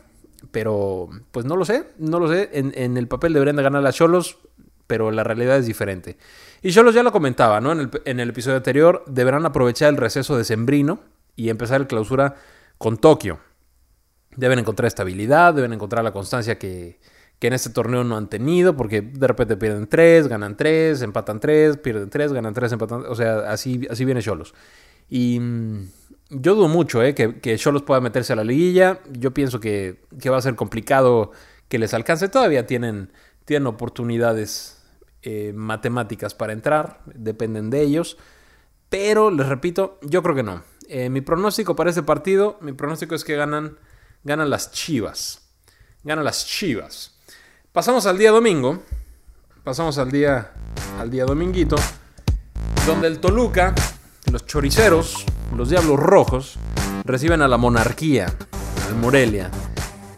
pero 0.51 1.09
pues 1.31 1.47
no 1.47 1.57
lo 1.57 1.65
sé, 1.65 1.89
no 1.99 2.19
lo 2.21 2.29
sé. 2.29 2.51
En, 2.53 2.73
en 2.77 2.97
el 2.97 3.09
papel 3.09 3.33
deberían 3.33 3.57
de 3.57 3.63
ganar 3.63 3.83
las 3.83 3.95
Cholos, 3.95 4.39
pero 4.87 5.11
la 5.11 5.25
realidad 5.25 5.57
es 5.59 5.67
diferente. 5.67 6.17
Y 6.63 6.71
yo 6.71 6.89
ya 6.91 7.03
lo 7.03 7.13
comentaba, 7.13 7.61
¿no? 7.61 7.73
En 7.73 7.81
el, 7.81 7.91
en 8.05 8.21
el 8.21 8.31
episodio 8.31 8.57
anterior, 8.57 9.05
deberán 9.07 9.47
aprovechar 9.47 9.91
el 9.91 9.97
receso 9.97 10.37
de 10.37 10.45
Sembrino 10.45 11.01
y 11.35 11.49
empezar 11.49 11.81
el 11.81 11.87
clausura 11.87 12.37
con 12.79 12.97
Tokio. 12.97 13.39
Deben 14.37 14.59
encontrar 14.59 14.87
estabilidad, 14.87 15.55
deben 15.55 15.73
encontrar 15.73 16.05
la 16.05 16.13
constancia 16.13 16.59
que, 16.59 16.99
que 17.39 17.47
en 17.47 17.53
este 17.53 17.71
torneo 17.71 18.05
no 18.05 18.17
han 18.17 18.29
tenido, 18.29 18.77
porque 18.77 19.01
de 19.01 19.27
repente 19.27 19.57
pierden 19.57 19.87
tres, 19.87 20.29
ganan 20.29 20.57
tres, 20.57 21.03
empatan 21.03 21.41
tres, 21.41 21.77
pierden 21.77 22.11
tres, 22.11 22.33
ganan 22.33 22.55
tres, 22.55 22.73
empatan. 22.73 23.05
O 23.09 23.15
sea, 23.15 23.51
así, 23.51 23.87
así 23.91 24.05
viene 24.05 24.23
Cholos. 24.23 24.55
Y 25.09 25.41
yo 26.31 26.55
dudo 26.55 26.69
mucho 26.69 27.03
eh, 27.03 27.15
que 27.15 27.59
Cholos 27.59 27.83
pueda 27.83 28.01
meterse 28.01 28.33
a 28.33 28.37
la 28.37 28.45
liguilla. 28.45 29.01
Yo 29.11 29.33
pienso 29.33 29.61
que, 29.61 30.03
que, 30.21 30.31
va 30.31 30.39
a 30.39 30.43
ser 30.43 30.57
complicado 30.57 31.33
que 31.69 31.79
les 31.79 31.95
alcance. 31.95 32.29
Todavía 32.29 32.67
tienen, 32.67 33.13
tienen 33.45 33.67
oportunidades 33.67 34.83
eh, 35.23 35.53
matemáticas 35.55 36.35
para 36.35 36.53
entrar, 36.53 37.01
dependen 37.07 37.71
de 37.71 37.83
ellos. 37.83 38.17
Pero 38.89 39.31
les 39.31 39.49
repito, 39.49 39.99
yo 40.03 40.23
creo 40.23 40.35
que 40.35 40.43
no. 40.43 40.63
Eh, 40.89 41.11
mi 41.11 41.21
pronóstico 41.21 41.75
para 41.75 41.91
este 41.91 42.03
partido, 42.03 42.59
mi 42.61 42.73
pronóstico 42.73 43.15
es 43.15 43.25
que 43.25 43.35
ganan, 43.35 43.79
ganan 44.23 44.51
las 44.51 44.71
Chivas. 44.73 45.51
Ganan 46.05 46.25
las 46.25 46.47
Chivas. 46.47 47.19
Pasamos 47.73 48.07
al 48.07 48.19
día 48.19 48.31
domingo. 48.31 48.83
Pasamos 49.65 49.99
al 49.99 50.13
día, 50.13 50.53
al 50.99 51.11
día 51.11 51.25
dominguito. 51.25 51.77
Donde 52.87 53.09
el 53.09 53.19
Toluca, 53.19 53.75
los 54.31 54.47
choriceros, 54.47 55.27
los 55.55 55.71
Diablos 55.71 55.99
Rojos, 55.99 56.59
reciben 57.05 57.43
a 57.43 57.49
la 57.49 57.57
monarquía, 57.57 58.27
al 58.89 58.97
Morelia. 58.97 59.51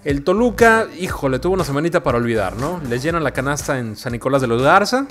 El 0.04 0.24
Toluca, 0.24 0.86
híjole, 0.98 1.38
tuvo 1.38 1.54
una 1.54 1.64
semanita 1.64 2.02
para 2.02 2.18
olvidar, 2.18 2.56
¿no? 2.56 2.80
Les 2.88 3.02
llenan 3.02 3.24
la 3.24 3.32
canasta 3.32 3.78
en 3.78 3.96
San 3.96 4.12
Nicolás 4.12 4.40
de 4.40 4.46
los 4.46 4.62
Garza. 4.62 5.06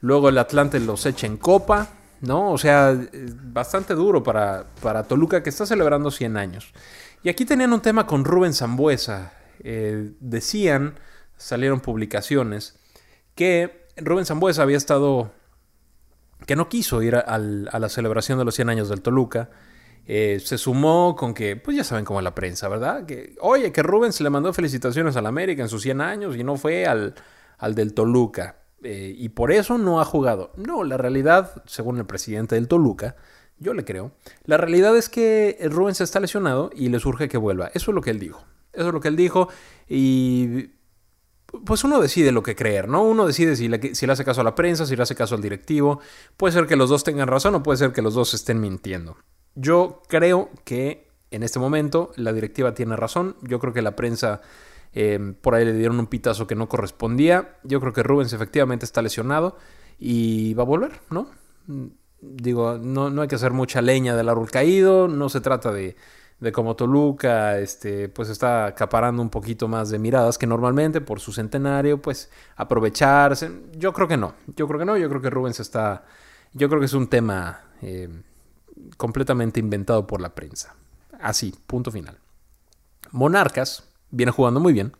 Luego 0.00 0.28
el 0.28 0.38
Atlante 0.38 0.80
los 0.80 1.06
echa 1.06 1.26
en 1.26 1.36
copa, 1.36 1.88
¿no? 2.22 2.50
O 2.50 2.58
sea, 2.58 2.98
bastante 3.42 3.94
duro 3.94 4.22
para, 4.22 4.66
para 4.82 5.04
Toluca 5.04 5.42
que 5.42 5.50
está 5.50 5.66
celebrando 5.66 6.10
100 6.10 6.36
años. 6.36 6.72
Y 7.22 7.28
aquí 7.28 7.44
tenían 7.44 7.72
un 7.72 7.80
tema 7.80 8.06
con 8.06 8.24
Rubén 8.24 8.54
Zambuesa. 8.54 9.32
Eh, 9.60 10.12
decían 10.20 10.98
salieron 11.36 11.80
publicaciones 11.80 12.78
que 13.34 13.86
Rubén 13.96 14.26
Zambuesa 14.26 14.62
había 14.62 14.76
estado, 14.76 15.32
que 16.44 16.56
no 16.56 16.68
quiso 16.68 17.02
ir 17.02 17.16
a, 17.16 17.38
la 17.38 17.88
celebración 17.88 18.38
de 18.38 18.44
los 18.44 18.54
100 18.54 18.68
años 18.68 18.88
del 18.88 19.02
Toluca. 19.02 19.50
Eh, 20.06 20.40
se 20.44 20.58
sumó 20.58 21.16
con 21.16 21.34
que, 21.34 21.56
pues 21.56 21.76
ya 21.76 21.84
saben 21.84 22.04
cómo 22.04 22.20
es 22.20 22.24
la 22.24 22.34
prensa, 22.34 22.68
¿verdad? 22.68 23.06
Que, 23.06 23.34
oye, 23.40 23.72
que 23.72 23.82
Rubén 23.82 24.12
se 24.12 24.22
le 24.22 24.30
mandó 24.30 24.52
felicitaciones 24.52 25.16
al 25.16 25.26
América 25.26 25.62
en 25.62 25.68
sus 25.68 25.82
100 25.82 26.00
años 26.00 26.36
y 26.36 26.44
no 26.44 26.56
fue 26.56 26.86
al, 26.86 27.14
al 27.58 27.74
del 27.74 27.94
Toluca. 27.94 28.56
Eh, 28.82 29.14
y 29.16 29.30
por 29.30 29.50
eso 29.50 29.78
no 29.78 30.00
ha 30.00 30.04
jugado. 30.04 30.52
No, 30.56 30.84
la 30.84 30.96
realidad, 30.96 31.62
según 31.66 31.98
el 31.98 32.06
presidente 32.06 32.54
del 32.54 32.68
Toluca, 32.68 33.16
yo 33.58 33.72
le 33.72 33.84
creo, 33.84 34.12
la 34.44 34.58
realidad 34.58 34.96
es 34.96 35.08
que 35.08 35.58
Rubén 35.70 35.94
se 35.94 36.04
está 36.04 36.20
lesionado 36.20 36.70
y 36.74 36.88
le 36.90 37.00
surge 37.00 37.28
que 37.28 37.38
vuelva. 37.38 37.70
Eso 37.74 37.90
es 37.90 37.94
lo 37.94 38.02
que 38.02 38.10
él 38.10 38.20
dijo. 38.20 38.44
Eso 38.72 38.88
es 38.88 38.92
lo 38.92 39.00
que 39.00 39.08
él 39.08 39.16
dijo 39.16 39.48
y 39.88 40.70
pues 41.64 41.84
uno 41.84 42.00
decide 42.00 42.32
lo 42.32 42.42
que 42.42 42.56
creer, 42.56 42.88
¿no? 42.88 43.02
Uno 43.02 43.26
decide 43.26 43.56
si 43.56 43.68
le, 43.68 44.12
hace 44.12 44.24
caso 44.24 44.40
a 44.40 44.44
la 44.44 44.54
prensa, 44.54 44.86
si 44.86 44.96
le 44.96 45.02
hace 45.02 45.14
caso 45.14 45.34
al 45.34 45.42
directivo. 45.42 46.00
Puede 46.36 46.52
ser 46.52 46.66
que 46.66 46.76
los 46.76 46.90
dos 46.90 47.04
tengan 47.04 47.28
razón 47.28 47.54
o 47.54 47.62
puede 47.62 47.78
ser 47.78 47.92
que 47.92 48.02
los 48.02 48.14
dos 48.14 48.34
estén 48.34 48.60
mintiendo. 48.60 49.16
Yo 49.54 50.02
creo 50.08 50.50
que 50.64 51.08
en 51.30 51.42
este 51.42 51.58
momento 51.58 52.12
la 52.16 52.32
directiva 52.32 52.74
tiene 52.74 52.96
razón. 52.96 53.36
Yo 53.42 53.58
creo 53.58 53.72
que 53.72 53.82
la 53.82 53.96
prensa 53.96 54.40
eh, 54.92 55.34
por 55.40 55.54
ahí 55.54 55.64
le 55.64 55.72
dieron 55.72 55.98
un 55.98 56.06
pitazo 56.06 56.46
que 56.46 56.54
no 56.54 56.68
correspondía. 56.68 57.56
Yo 57.62 57.80
creo 57.80 57.92
que 57.92 58.02
Rubens 58.02 58.32
efectivamente 58.32 58.84
está 58.84 59.02
lesionado 59.02 59.56
y 59.98 60.54
va 60.54 60.62
a 60.62 60.66
volver, 60.66 61.00
¿no? 61.10 61.30
Digo, 62.20 62.78
no, 62.78 63.10
no 63.10 63.22
hay 63.22 63.28
que 63.28 63.34
hacer 63.34 63.52
mucha 63.52 63.82
leña 63.82 64.16
del 64.16 64.28
árbol 64.28 64.50
caído. 64.50 65.06
No 65.08 65.28
se 65.28 65.40
trata 65.40 65.72
de 65.72 65.96
de 66.40 66.52
como 66.52 66.76
Toluca 66.76 67.58
este, 67.58 68.08
pues 68.08 68.28
está 68.28 68.66
acaparando 68.66 69.22
un 69.22 69.30
poquito 69.30 69.68
más 69.68 69.88
de 69.88 69.98
miradas 69.98 70.36
que 70.36 70.46
normalmente 70.46 71.00
por 71.00 71.20
su 71.20 71.32
centenario, 71.32 72.00
pues 72.00 72.30
aprovecharse. 72.56 73.50
Yo 73.72 73.92
creo 73.92 74.06
que 74.06 74.16
no, 74.16 74.34
yo 74.54 74.68
creo 74.68 74.78
que 74.78 74.84
no, 74.84 74.96
yo 74.96 75.08
creo 75.08 75.22
que 75.22 75.30
Rubens 75.30 75.60
está, 75.60 76.04
yo 76.52 76.68
creo 76.68 76.80
que 76.80 76.86
es 76.86 76.92
un 76.92 77.08
tema 77.08 77.62
eh, 77.80 78.08
completamente 78.96 79.60
inventado 79.60 80.06
por 80.06 80.20
la 80.20 80.34
prensa. 80.34 80.74
Así, 81.20 81.54
punto 81.66 81.90
final. 81.90 82.18
Monarcas 83.12 83.84
viene 84.10 84.32
jugando 84.32 84.60
muy 84.60 84.72
bien, 84.72 84.92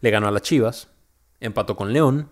le 0.00 0.10
ganó 0.10 0.28
a 0.28 0.30
las 0.30 0.42
Chivas, 0.42 0.88
empató 1.40 1.76
con 1.76 1.92
León, 1.92 2.30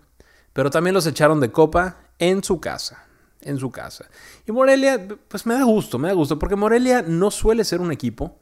pero 0.53 0.71
también 0.71 0.95
los 0.95 1.05
echaron 1.05 1.39
de 1.39 1.51
copa 1.51 1.97
en 2.17 2.43
su 2.43 2.59
casa 2.59 3.03
en 3.41 3.59
su 3.59 3.71
casa. 3.71 4.09
Y 4.45 4.51
Morelia, 4.51 5.07
pues 5.27 5.45
me 5.45 5.53
da 5.53 5.63
gusto, 5.63 5.97
me 5.97 6.09
da 6.09 6.13
gusto, 6.15 6.37
porque 6.37 6.55
Morelia 6.55 7.03
no 7.03 7.31
suele 7.31 7.63
ser 7.63 7.79
un 7.79 7.91
equipo 7.91 8.39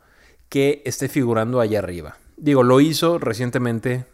que 0.50 0.82
esté 0.86 1.08
figurando 1.08 1.60
allá 1.60 1.80
arriba. 1.80 2.18
Digo, 2.38 2.64
lo 2.64 2.80
hizo 2.80 3.18
recientemente, 3.18 4.06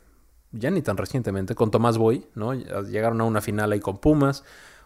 ya 0.52 0.72
ni 0.72 0.82
tan 0.82 0.98
recientemente, 0.98 1.56
con 1.56 1.72
Tomás 1.72 1.98
Boy, 1.98 2.26
¿no? 2.36 2.54
Llegaron 2.54 3.22
a 3.22 3.24
una 3.24 3.42
final 3.42 3.72
ahí 3.72 3.80
con 3.80 3.98
Pumas, 3.98 4.44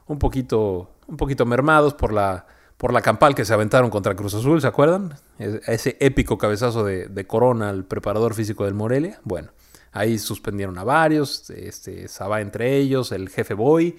un 0.08 0.20
poquito, 0.20 0.92
un 1.08 1.18
poquito 1.18 1.46
mermados 1.46 1.94
por 1.94 2.14
la, 2.14 2.46
por 2.78 2.94
la 2.94 3.02
campal 3.02 3.36
que 3.36 3.46
se 3.46 3.54
aventaron 3.54 3.90
contra 3.90 4.16
Cruz 4.16 4.34
Azul, 4.34 4.62
¿se 4.62 4.68
acuerdan? 4.68 5.16
Ese 5.40 5.98
épico 6.00 6.38
cabezazo 6.38 6.84
de, 6.84 7.28
Corona 7.28 7.70
al 7.70 7.86
preparador 7.86 8.34
físico 8.34 8.66
del 8.66 8.74
Morelia. 8.74 9.20
Bueno, 9.24 9.52
ahí 9.92 10.18
suspendieron 10.20 10.78
a 10.78 10.84
varios, 10.84 11.50
este, 11.50 12.08
Sabá 12.08 12.42
entre 12.42 12.78
ellos, 12.78 13.12
el 13.12 13.30
jefe 13.30 13.54
Boy. 13.54 13.98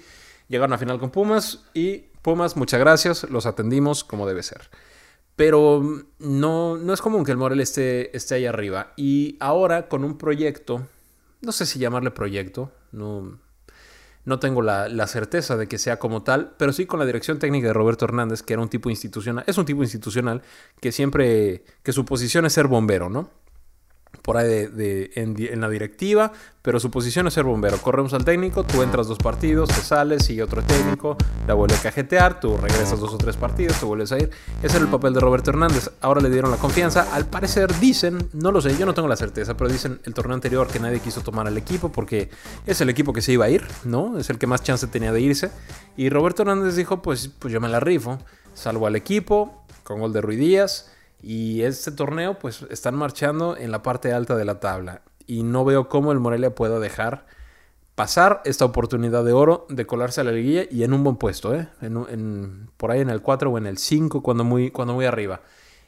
Llegaron 0.49 0.73
a 0.73 0.79
final 0.79 0.99
con 0.99 1.11
Pumas 1.11 1.65
y 1.75 2.05
Pumas, 2.23 2.57
muchas 2.57 2.81
gracias, 2.81 3.25
los 3.31 3.47
atendimos 3.47 4.05
como 4.05 4.27
debe 4.27 4.43
ser. 4.43 4.69
Pero 5.37 5.83
no, 6.19 6.77
no 6.77 6.93
es 6.93 7.01
común 7.03 7.25
que 7.25 7.31
el 7.31 7.37
Morel 7.37 7.61
esté, 7.61 8.17
esté 8.17 8.37
ahí 8.37 8.47
arriba. 8.47 8.93
Y 8.97 9.37
ahora 9.39 9.89
con 9.89 10.03
un 10.03 10.17
proyecto, 10.17 10.87
no 11.43 11.53
sé 11.53 11.67
si 11.67 11.79
llamarle 11.79 12.11
proyecto, 12.11 12.73
no, 12.93 13.39
no 14.25 14.39
tengo 14.39 14.63
la, 14.63 14.89
la, 14.89 15.07
certeza 15.07 15.57
de 15.57 15.69
que 15.69 15.79
sea 15.79 15.99
como 15.99 16.23
tal, 16.23 16.55
pero 16.57 16.73
sí 16.73 16.87
con 16.87 16.99
la 16.99 17.07
dirección 17.07 17.39
técnica 17.39 17.69
de 17.69 17.75
Roberto 17.75 18.07
Hernández, 18.07 18.43
que 18.43 18.55
era 18.55 18.63
un 18.63 18.71
tipo 18.71 18.89
institucional, 18.89 19.45
es 19.47 19.59
un 19.59 19.67
tipo 19.67 19.83
institucional 19.83 20.43
que 20.81 20.91
siempre, 20.91 21.65
que 21.83 21.93
su 21.93 22.05
posición 22.07 22.47
es 22.47 22.55
ser 22.55 22.67
bombero, 22.67 23.11
¿no? 23.11 23.31
Por 24.23 24.37
ahí 24.37 24.67
de, 24.67 25.11
en, 25.15 25.61
la 25.61 25.69
directiva, 25.69 26.33
pero 26.63 26.81
su 26.81 26.91
posición 26.91 27.27
es 27.27 27.35
ser 27.35 27.45
bombero. 27.45 27.79
Corremos 27.79 28.13
al 28.15 28.25
técnico, 28.25 28.65
tú 28.65 28.83
entras 28.83 29.07
dos 29.07 29.19
partidos, 29.19 29.69
te 29.69 29.81
sales, 29.81 30.25
sigue 30.25 30.43
otro 30.43 30.63
técnico, 30.63 31.17
la 31.47 31.55
vuelve 31.55 31.77
a 31.77 31.81
cajetear, 31.81 32.41
tú 32.41 32.57
regresas 32.57 32.99
dos 32.99 33.15
o 33.15 33.19
tres 33.19 33.37
partidos, 33.37 33.79
te 33.79 33.87
vuelves 33.87 34.13
a 34.13 34.19
ir. 34.19 34.31
Ese 34.63 34.77
era 34.77 34.85
el 34.85 34.91
papel 34.91 35.15
de 35.15 35.21
Roberto 35.21 35.51
Hernández. 35.51 35.91
Ahora 36.01 36.21
le 36.21 36.31
dieron 36.31 36.51
la 36.51 36.57
confianza. 36.57 37.15
Al 37.15 37.27
parecer 37.27 37.79
dicen, 37.79 38.29
no 38.33 38.53
lo 38.53 38.61
sé, 38.61 38.77
yo 38.77 38.87
no 38.87 38.95
tengo 38.95 39.09
la 39.09 39.17
certeza, 39.17 39.57
pero 39.57 39.71
dicen 39.71 40.01
el 40.05 40.15
torneo 40.15 40.35
anterior 40.35 40.67
que 40.67 40.81
nadie 40.81 41.01
quiso 41.01 41.21
tomar 41.21 41.47
al 41.47 41.57
equipo 41.57 41.93
porque 41.93 42.31
es 42.67 42.81
el 42.81 42.91
equipo 42.91 43.13
que 43.13 43.23
se 43.23 43.33
iba 43.33 43.45
a 43.45 43.51
ir, 43.51 43.65
¿no? 43.85 44.19
Es 44.19 44.31
el 44.31 44.39
que 44.39 44.47
más 44.47 44.63
chance 44.63 44.87
tenía 44.87 45.13
de 45.13 45.21
irse. 45.21 45.51
Y 45.97 46.11
Roberto 46.11 46.43
Hernández 46.43 46.75
dijo, 46.77 47.03
pues, 47.03 47.29
pues 47.39 47.53
yo 47.53 47.61
me 47.61 47.69
la 47.69 47.81
rifo, 47.81 48.19
salvo 48.55 48.87
al 48.87 48.97
equipo, 48.97 49.65
con 49.85 50.01
gol 50.01 50.13
de 50.13 50.21
Ruidías 50.21 50.91
y 51.23 51.63
este 51.63 51.91
torneo, 51.91 52.39
pues 52.39 52.63
están 52.71 52.95
marchando 52.95 53.57
en 53.57 53.71
la 53.71 53.83
parte 53.83 54.13
alta 54.13 54.37
de 54.37 54.45
la 54.45 54.61
tabla. 54.61 55.03
Y 55.27 55.43
no 55.43 55.65
veo 55.65 55.89
cómo 55.89 56.13
el 56.13 56.21
Morelia 56.21 56.55
pueda 56.55 56.79
dejar 56.79 57.27
pasar 57.95 58.43
esta 58.45 58.65
oportunidad 58.65 59.25
de 59.25 59.33
oro 59.33 59.67
de 59.69 59.87
colarse 59.87 60.21
a 60.21 60.25
la 60.25 60.33
liguilla 60.33 60.65
y 60.71 60.85
en 60.85 60.93
un 60.93 61.03
buen 61.03 61.17
puesto, 61.17 61.55
¿eh? 61.55 61.69
En, 61.81 62.71
por 62.77 62.91
ahí 62.91 63.01
en 63.01 63.11
el 63.11 63.23
4 63.23 63.51
o 63.51 63.59
en 63.59 63.67
el 63.67 63.79
5 63.79 64.23
cuando 64.23 64.45
muy, 64.45 64.71
cuando 64.71 64.95
muy 64.95 65.07
arriba. 65.07 65.41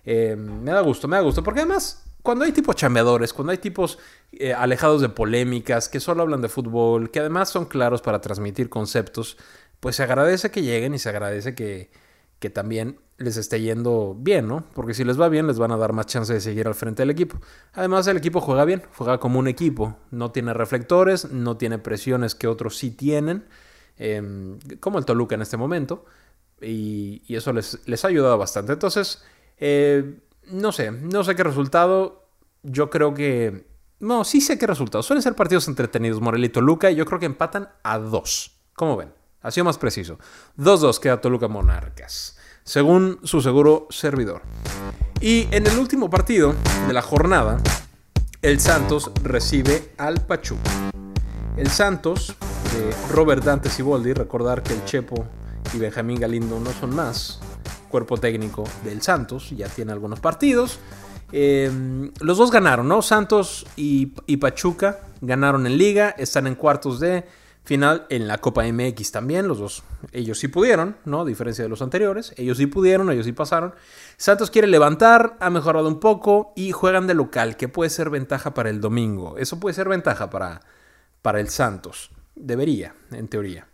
Eh, 0.04 0.34
me 0.36 0.72
da 0.72 0.80
gusto, 0.80 1.06
me 1.06 1.16
da 1.16 1.22
gusto, 1.22 1.44
porque 1.44 1.60
además 1.60 2.02
cuando 2.22 2.44
hay 2.44 2.52
tipos 2.52 2.76
chambeadores, 2.76 3.32
cuando 3.32 3.52
hay 3.52 3.58
tipos 3.58 3.98
eh, 4.32 4.54
alejados 4.54 5.02
de 5.02 5.10
polémicas, 5.10 5.88
que 5.88 6.00
solo 6.00 6.22
hablan 6.22 6.40
de 6.40 6.48
fútbol, 6.48 7.10
que 7.10 7.20
además 7.20 7.50
son 7.50 7.66
claros 7.66 8.00
para 8.00 8.20
transmitir 8.20 8.70
conceptos, 8.70 9.36
pues 9.80 9.96
se 9.96 10.02
agradece 10.02 10.50
que 10.50 10.62
lleguen 10.62 10.94
y 10.94 10.98
se 10.98 11.10
agradece 11.10 11.54
que, 11.54 11.90
que 12.38 12.50
también 12.50 12.98
les 13.18 13.36
esté 13.36 13.60
yendo 13.60 14.16
bien, 14.16 14.46
¿no? 14.46 14.64
Porque 14.74 14.94
si 14.94 15.04
les 15.04 15.20
va 15.20 15.28
bien, 15.28 15.46
les 15.46 15.58
van 15.58 15.72
a 15.72 15.76
dar 15.76 15.92
más 15.92 16.06
chance 16.06 16.32
de 16.32 16.40
seguir 16.40 16.68
al 16.68 16.74
frente 16.74 17.02
del 17.02 17.10
equipo. 17.10 17.40
Además, 17.72 18.06
el 18.06 18.16
equipo 18.16 18.40
juega 18.40 18.64
bien, 18.64 18.82
juega 18.96 19.18
como 19.18 19.40
un 19.40 19.48
equipo. 19.48 19.96
No 20.10 20.30
tiene 20.30 20.54
reflectores, 20.54 21.30
no 21.30 21.56
tiene 21.56 21.78
presiones 21.78 22.36
que 22.36 22.46
otros 22.46 22.76
sí 22.76 22.92
tienen, 22.92 23.46
em, 23.96 24.58
como 24.78 24.98
el 24.98 25.04
Toluca 25.04 25.34
en 25.34 25.42
este 25.42 25.56
momento. 25.56 26.04
Y, 26.60 27.22
eso 27.28 27.52
les, 27.52 27.80
les, 27.86 28.04
ha 28.04 28.08
ayudado 28.08 28.38
bastante. 28.38 28.72
Entonces, 28.72 29.24
eh, 29.58 30.20
no 30.50 30.70
sé, 30.70 30.92
no 30.92 31.24
sé 31.24 31.34
qué 31.34 31.42
resultado. 31.42 32.28
Yo 32.62 32.88
creo 32.88 33.14
que... 33.14 33.66
No, 34.00 34.22
sí 34.22 34.40
sé 34.40 34.58
qué 34.58 34.66
resultado. 34.68 35.02
Suelen 35.02 35.22
ser 35.22 35.34
partidos 35.34 35.66
entretenidos, 35.66 36.20
Morelia 36.20 36.46
y 36.46 36.50
Toluca, 36.50 36.90
y 36.90 36.94
yo 36.94 37.04
creo 37.04 37.18
que 37.18 37.26
empatan 37.26 37.68
a 37.82 37.98
dos. 37.98 38.60
¿Cómo 38.74 38.96
ven? 38.96 39.17
Ha 39.42 39.50
sido 39.50 39.64
más 39.64 39.78
preciso. 39.78 40.18
2-2 40.58 40.98
queda 40.98 41.20
Toluca 41.20 41.48
Monarcas, 41.48 42.36
según 42.64 43.20
su 43.22 43.40
seguro 43.40 43.86
servidor. 43.90 44.42
Y 45.20 45.48
en 45.50 45.66
el 45.66 45.78
último 45.78 46.10
partido 46.10 46.54
de 46.86 46.92
la 46.92 47.02
jornada, 47.02 47.58
el 48.42 48.60
Santos 48.60 49.10
recibe 49.22 49.92
al 49.98 50.24
Pachuca. 50.26 50.70
El 51.56 51.68
Santos 51.68 52.34
de 52.72 53.14
Robert 53.14 53.44
Dante 53.44 53.68
Siboldi, 53.68 54.12
recordar 54.12 54.62
que 54.62 54.74
el 54.74 54.84
Chepo 54.84 55.26
y 55.74 55.78
Benjamín 55.78 56.20
Galindo 56.20 56.58
no 56.60 56.72
son 56.72 56.94
más 56.94 57.40
cuerpo 57.88 58.16
técnico 58.16 58.64
del 58.84 59.02
Santos, 59.02 59.50
ya 59.50 59.68
tiene 59.68 59.92
algunos 59.92 60.20
partidos. 60.20 60.78
Em, 61.32 62.10
los 62.20 62.38
dos 62.38 62.50
ganaron, 62.50 62.88
¿no? 62.88 63.02
Santos 63.02 63.66
y, 63.76 64.06
Pachuca 64.36 65.00
ganaron 65.20 65.66
en 65.66 65.76
liga, 65.76 66.10
están 66.10 66.46
en 66.46 66.54
cuartos 66.54 67.00
de 67.00 67.24
final 67.68 68.06
en 68.08 68.26
la 68.26 68.38
Copa 68.38 68.64
MX 68.64 69.12
también, 69.12 69.46
los 69.46 69.58
dos, 69.58 69.82
ellos 70.12 70.38
sí 70.38 70.48
pudieron, 70.48 70.96
¿no? 71.04 71.20
A 71.20 71.24
diferencia 71.26 71.62
de 71.62 71.68
los 71.68 71.82
anteriores, 71.82 72.32
ellos 72.38 72.56
sí 72.56 72.66
pudieron, 72.66 73.10
ellos 73.10 73.26
sí 73.26 73.32
pasaron. 73.32 73.74
Santos 74.16 74.50
quiere 74.50 74.66
levantar, 74.68 75.36
ha 75.38 75.50
mejorado 75.50 75.86
un 75.86 76.00
poco 76.00 76.54
y 76.56 76.72
juegan 76.72 77.06
de 77.06 77.12
local, 77.12 77.58
que 77.58 77.68
puede 77.68 77.90
ser 77.90 78.08
ventaja 78.08 78.54
para 78.54 78.70
el 78.70 78.80
domingo. 78.80 79.36
Eso 79.36 79.60
puede 79.60 79.74
ser 79.74 79.86
ventaja 79.86 80.30
para, 80.30 80.62
para 81.20 81.40
el 81.40 81.50
Santos. 81.50 82.10
Debería, 82.34 82.94
en 83.10 83.28
teoría. 83.28 83.68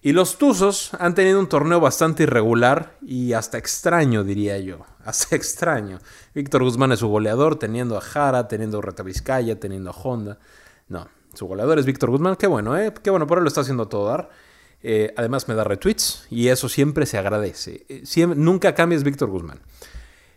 Y 0.00 0.12
los 0.12 0.38
Tuzos 0.38 0.94
han 1.00 1.16
tenido 1.16 1.40
un 1.40 1.48
torneo 1.48 1.80
bastante 1.80 2.22
irregular 2.22 2.96
y 3.02 3.32
hasta 3.32 3.58
extraño, 3.58 4.22
diría 4.22 4.58
yo. 4.58 4.86
Hasta 5.04 5.34
extraño. 5.34 5.98
Víctor 6.34 6.62
Guzmán 6.62 6.92
es 6.92 7.00
su 7.00 7.08
goleador, 7.08 7.58
teniendo 7.58 7.96
a 7.96 8.00
Jara, 8.00 8.46
teniendo 8.46 8.78
a 8.78 8.82
Reta 8.82 9.02
Vizcaya, 9.02 9.58
teniendo 9.58 9.90
a 9.90 9.92
Honda. 9.94 10.38
No, 10.88 11.08
su 11.34 11.46
goleador 11.46 11.78
es 11.78 11.86
Víctor 11.86 12.10
Guzmán. 12.10 12.36
Qué 12.36 12.46
bueno, 12.46 12.76
¿eh? 12.76 12.92
Qué 13.02 13.10
bueno, 13.10 13.26
por 13.26 13.38
él 13.38 13.44
lo 13.44 13.48
está 13.48 13.60
haciendo 13.60 13.88
todo 13.88 14.06
dar. 14.06 14.30
Eh, 14.82 15.12
además 15.16 15.46
me 15.46 15.54
da 15.54 15.64
retweets 15.64 16.26
y 16.30 16.48
eso 16.48 16.68
siempre 16.68 17.06
se 17.06 17.18
agradece. 17.18 17.84
Eh, 17.88 18.26
nunca 18.36 18.74
cambies 18.74 19.04
Víctor 19.04 19.30
Guzmán. 19.30 19.60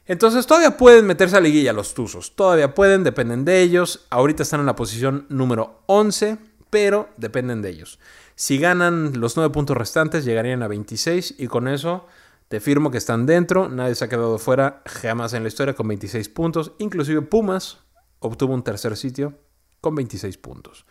Entonces 0.06 0.46
todavía 0.46 0.76
pueden 0.78 1.06
meterse 1.06 1.38
a 1.38 1.40
liguilla 1.40 1.72
los 1.72 1.94
Tuzos. 1.94 2.36
Todavía 2.36 2.74
pueden, 2.74 3.04
dependen 3.04 3.46
de 3.46 3.62
ellos. 3.62 4.06
Ahorita 4.10 4.44
están 4.44 4.60
en 4.60 4.66
la 4.66 4.76
posición 4.76 5.26
número 5.30 5.82
11, 5.86 6.38
pero 6.70 7.10
dependen 7.18 7.62
de 7.62 7.70
ellos. 7.70 8.00
Si 8.36 8.58
ganan 8.58 9.20
los 9.20 9.38
9 9.38 9.52
puntos 9.54 9.78
restantes, 9.78 10.26
llegarían 10.26 10.62
a 10.62 10.68
26 10.68 11.36
y 11.38 11.48
con 11.48 11.68
eso 11.68 12.08
te 12.50 12.60
firmo 12.60 12.92
que 12.92 12.98
están 12.98 13.26
dentro. 13.26 13.70
Nadie 13.70 13.96
se 13.96 14.06
ha 14.06 14.10
quedado 14.10 14.38
fuera 14.40 14.82
jamás 14.86 15.34
en 15.34 15.44
la 15.44 15.48
historia 15.48 15.74
con 15.74 15.88
26 15.88 16.28
puntos. 16.30 16.74
Inclusive 16.80 17.22
Pumas 17.22 17.80
obtuvo 18.20 18.54
un 18.54 18.64
tercer 18.64 18.98
sitio 18.98 19.38
con 19.84 19.96
26 19.96 20.38
puntos. 20.38 20.86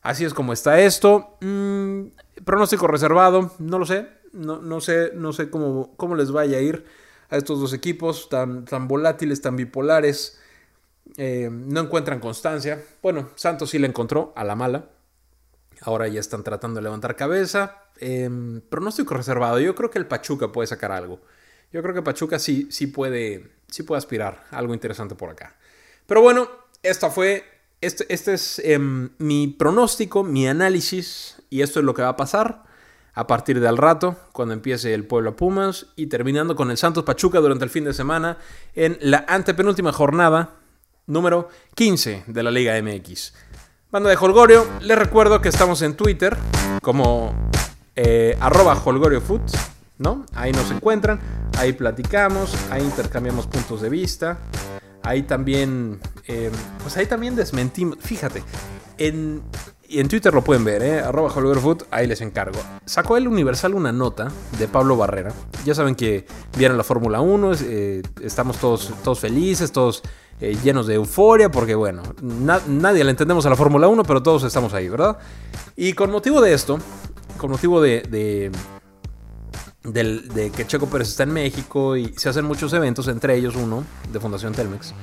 Así 0.00 0.24
es 0.24 0.32
como 0.32 0.54
está 0.54 0.80
esto. 0.80 1.36
Mm, 1.42 2.06
pronóstico 2.46 2.86
reservado, 2.86 3.52
no 3.58 3.78
lo 3.78 3.84
sé. 3.84 4.08
No, 4.32 4.80
sé, 4.80 5.12
no 5.14 5.34
sé 5.34 5.50
cómo, 5.50 5.94
cómo, 5.96 6.14
les 6.14 6.30
vaya 6.30 6.58
a 6.58 6.60
ir 6.60 6.84
a 7.28 7.36
estos 7.36 7.60
dos 7.60 7.72
equipos 7.72 8.28
tan, 8.28 8.64
tan 8.64 8.88
volátiles, 8.88 9.42
tan 9.42 9.56
bipolares. 9.56 10.40
Eh, 11.18 11.50
no 11.52 11.80
encuentran 11.80 12.18
constancia. 12.18 12.82
Bueno, 13.02 13.30
Santos 13.34 13.70
sí 13.70 13.78
la 13.78 13.86
encontró 13.86 14.32
a 14.34 14.44
la 14.44 14.56
mala. 14.56 14.88
Ahora 15.82 16.08
ya 16.08 16.20
están 16.20 16.42
tratando 16.42 16.80
de 16.80 16.84
levantar 16.84 17.16
cabeza. 17.16 17.82
Eh, 18.00 18.30
pronóstico 18.70 19.14
reservado. 19.14 19.60
Yo 19.60 19.74
creo 19.74 19.90
que 19.90 19.98
el 19.98 20.06
Pachuca 20.06 20.52
puede 20.52 20.68
sacar 20.68 20.90
algo. 20.90 21.20
Yo 21.70 21.82
creo 21.82 21.94
que 21.94 22.02
Pachuca 22.02 22.38
sí, 22.38 22.68
sí, 22.70 22.86
puede, 22.86 23.50
sí 23.68 23.82
puede 23.82 23.98
aspirar 23.98 24.44
algo 24.50 24.72
interesante 24.72 25.14
por 25.14 25.28
acá. 25.28 25.56
Pero 26.06 26.22
bueno, 26.22 26.48
esta 26.82 27.10
fue. 27.10 27.55
Este, 27.80 28.12
este 28.12 28.34
es 28.34 28.58
em, 28.60 29.10
mi 29.18 29.48
pronóstico, 29.48 30.24
mi 30.24 30.48
análisis. 30.48 31.36
Y 31.50 31.62
esto 31.62 31.80
es 31.80 31.84
lo 31.84 31.94
que 31.94 32.02
va 32.02 32.08
a 32.08 32.16
pasar 32.16 32.64
a 33.14 33.26
partir 33.26 33.60
de 33.60 33.68
al 33.68 33.78
rato, 33.78 34.16
cuando 34.32 34.52
empiece 34.52 34.92
el 34.92 35.06
Pueblo 35.06 35.36
Pumas. 35.36 35.86
Y 35.96 36.06
terminando 36.06 36.56
con 36.56 36.70
el 36.70 36.76
Santos 36.76 37.04
Pachuca 37.04 37.40
durante 37.40 37.64
el 37.64 37.70
fin 37.70 37.84
de 37.84 37.94
semana 37.94 38.38
en 38.74 38.98
la 39.00 39.24
antepenúltima 39.28 39.92
jornada 39.92 40.54
número 41.06 41.48
15 41.74 42.24
de 42.26 42.42
la 42.42 42.50
Liga 42.50 42.80
MX. 42.82 43.32
Banda 43.90 44.10
de 44.10 44.16
Holgorio, 44.16 44.66
les 44.80 44.98
recuerdo 44.98 45.40
que 45.40 45.48
estamos 45.48 45.80
en 45.82 45.94
Twitter 45.94 46.36
como 46.82 47.34
eh, 47.94 48.36
arroba 48.40 48.74
holgoriofood, 48.74 49.40
¿no? 49.98 50.26
Ahí 50.34 50.52
nos 50.52 50.70
encuentran, 50.70 51.20
ahí 51.56 51.72
platicamos, 51.72 52.54
ahí 52.70 52.82
intercambiamos 52.82 53.46
puntos 53.46 53.80
de 53.80 53.88
vista, 53.88 54.38
ahí 55.06 55.22
también, 55.22 56.00
eh, 56.26 56.50
pues 56.82 56.96
ahí 56.96 57.06
también 57.06 57.36
desmentimos, 57.36 57.98
fíjate, 58.00 58.42
en, 58.98 59.42
en 59.88 60.08
Twitter 60.08 60.34
lo 60.34 60.42
pueden 60.42 60.64
ver, 60.64 60.82
¿eh? 60.82 61.00
arroba 61.00 61.30
holgoriofood, 61.30 61.82
ahí 61.90 62.06
les 62.06 62.20
encargo. 62.20 62.58
Sacó 62.84 63.16
el 63.16 63.28
Universal 63.28 63.74
una 63.74 63.92
nota 63.92 64.32
de 64.58 64.66
Pablo 64.68 64.96
Barrera, 64.96 65.32
ya 65.64 65.74
saben 65.74 65.94
que 65.94 66.26
vieron 66.58 66.76
la 66.76 66.84
Fórmula 66.84 67.20
1, 67.20 67.52
eh, 67.62 68.02
estamos 68.20 68.58
todos, 68.58 68.92
todos 69.04 69.20
felices, 69.20 69.70
todos 69.70 70.02
eh, 70.40 70.56
llenos 70.62 70.86
de 70.86 70.94
euforia, 70.94 71.50
porque 71.50 71.74
bueno, 71.74 72.02
nadie 72.20 73.04
le 73.04 73.10
entendemos 73.10 73.46
a 73.46 73.50
la 73.50 73.56
Fórmula 73.56 73.88
1, 73.88 74.02
pero 74.02 74.22
todos 74.22 74.42
estamos 74.42 74.74
ahí, 74.74 74.88
¿verdad? 74.88 75.18
Y 75.76 75.92
con 75.92 76.10
motivo 76.10 76.40
de 76.40 76.52
esto, 76.52 76.78
con 77.38 77.50
motivo 77.50 77.80
de, 77.80 78.50
de, 79.92 80.50
que 80.54 80.66
Checo 80.66 80.86
Pérez 80.86 81.08
está 81.08 81.22
en 81.22 81.32
México 81.32 81.96
y 81.96 82.12
se 82.16 82.28
hacen 82.28 82.44
muchos 82.44 82.72
eventos, 82.72 83.08
entre 83.08 83.36
ellos 83.36 83.56
uno 83.56 83.84
de 84.12 84.20
Fundación 84.20 84.52
Telmex, 84.52 84.94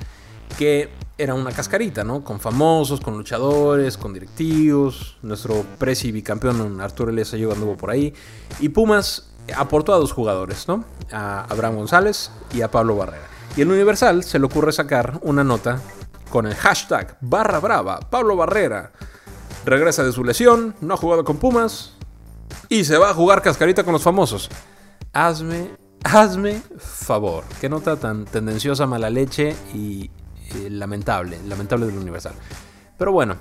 que 0.58 0.90
era 1.18 1.34
una 1.34 1.52
cascarita, 1.52 2.04
¿no? 2.04 2.24
Con 2.24 2.40
famosos, 2.40 3.00
con 3.00 3.16
luchadores, 3.18 3.98
con 3.98 4.14
directivos. 4.14 5.18
Nuestro 5.22 5.64
presi 5.78 6.12
bicampeón 6.12 6.82
Arturo 6.82 7.12
Ayuba 7.12 7.54
anduvo 7.54 7.78
por 7.78 7.92
ahí. 7.92 8.14
Y 8.60 8.70
Pumas 8.70 9.32
aportó 9.56 9.94
a 9.94 9.98
dos 9.98 10.12
jugadores, 10.12 10.68
¿no? 10.68 10.86
A 11.12 11.46
Abraham 11.46 11.76
González 11.76 12.32
y 12.54 12.62
a 12.62 12.72
Pablo 12.72 12.96
Barrera. 12.96 13.28
Y 13.56 13.62
el 13.62 13.72
Universal 13.72 14.24
se 14.24 14.40
le 14.40 14.46
ocurre 14.46 14.72
sacar 14.72 15.20
una 15.22 15.44
nota 15.44 15.80
con 16.30 16.48
el 16.48 16.56
hashtag 16.56 17.18
barra 17.22 17.60
brava, 17.60 18.00
Pablo 18.00 18.36
Barrera. 18.36 18.92
Regresa 19.66 20.04
de 20.04 20.12
su 20.12 20.24
lesión, 20.24 20.76
no 20.82 20.96
ha 20.96 20.98
jugado 20.98 21.24
con 21.24 21.38
Pumas 21.38 21.94
y 22.70 22.84
se 22.86 22.98
va 22.98 23.12
a 23.12 23.14
jugar 23.14 23.42
cascarita 23.42 23.84
con 23.84 23.94
los 23.94 24.02
famosos. 24.02 24.50
Hazme, 25.16 25.70
hazme 26.04 26.60
favor. 26.80 27.44
Qué 27.62 27.70
nota 27.70 27.98
tan 27.98 28.26
tendenciosa, 28.26 28.88
mala 28.88 29.12
leche 29.12 29.56
y 29.72 30.10
lamentable, 30.72 31.38
lamentable 31.48 31.86
del 31.86 31.98
Universal. 32.00 32.34
Pero 32.98 33.12
bueno, 33.12 33.38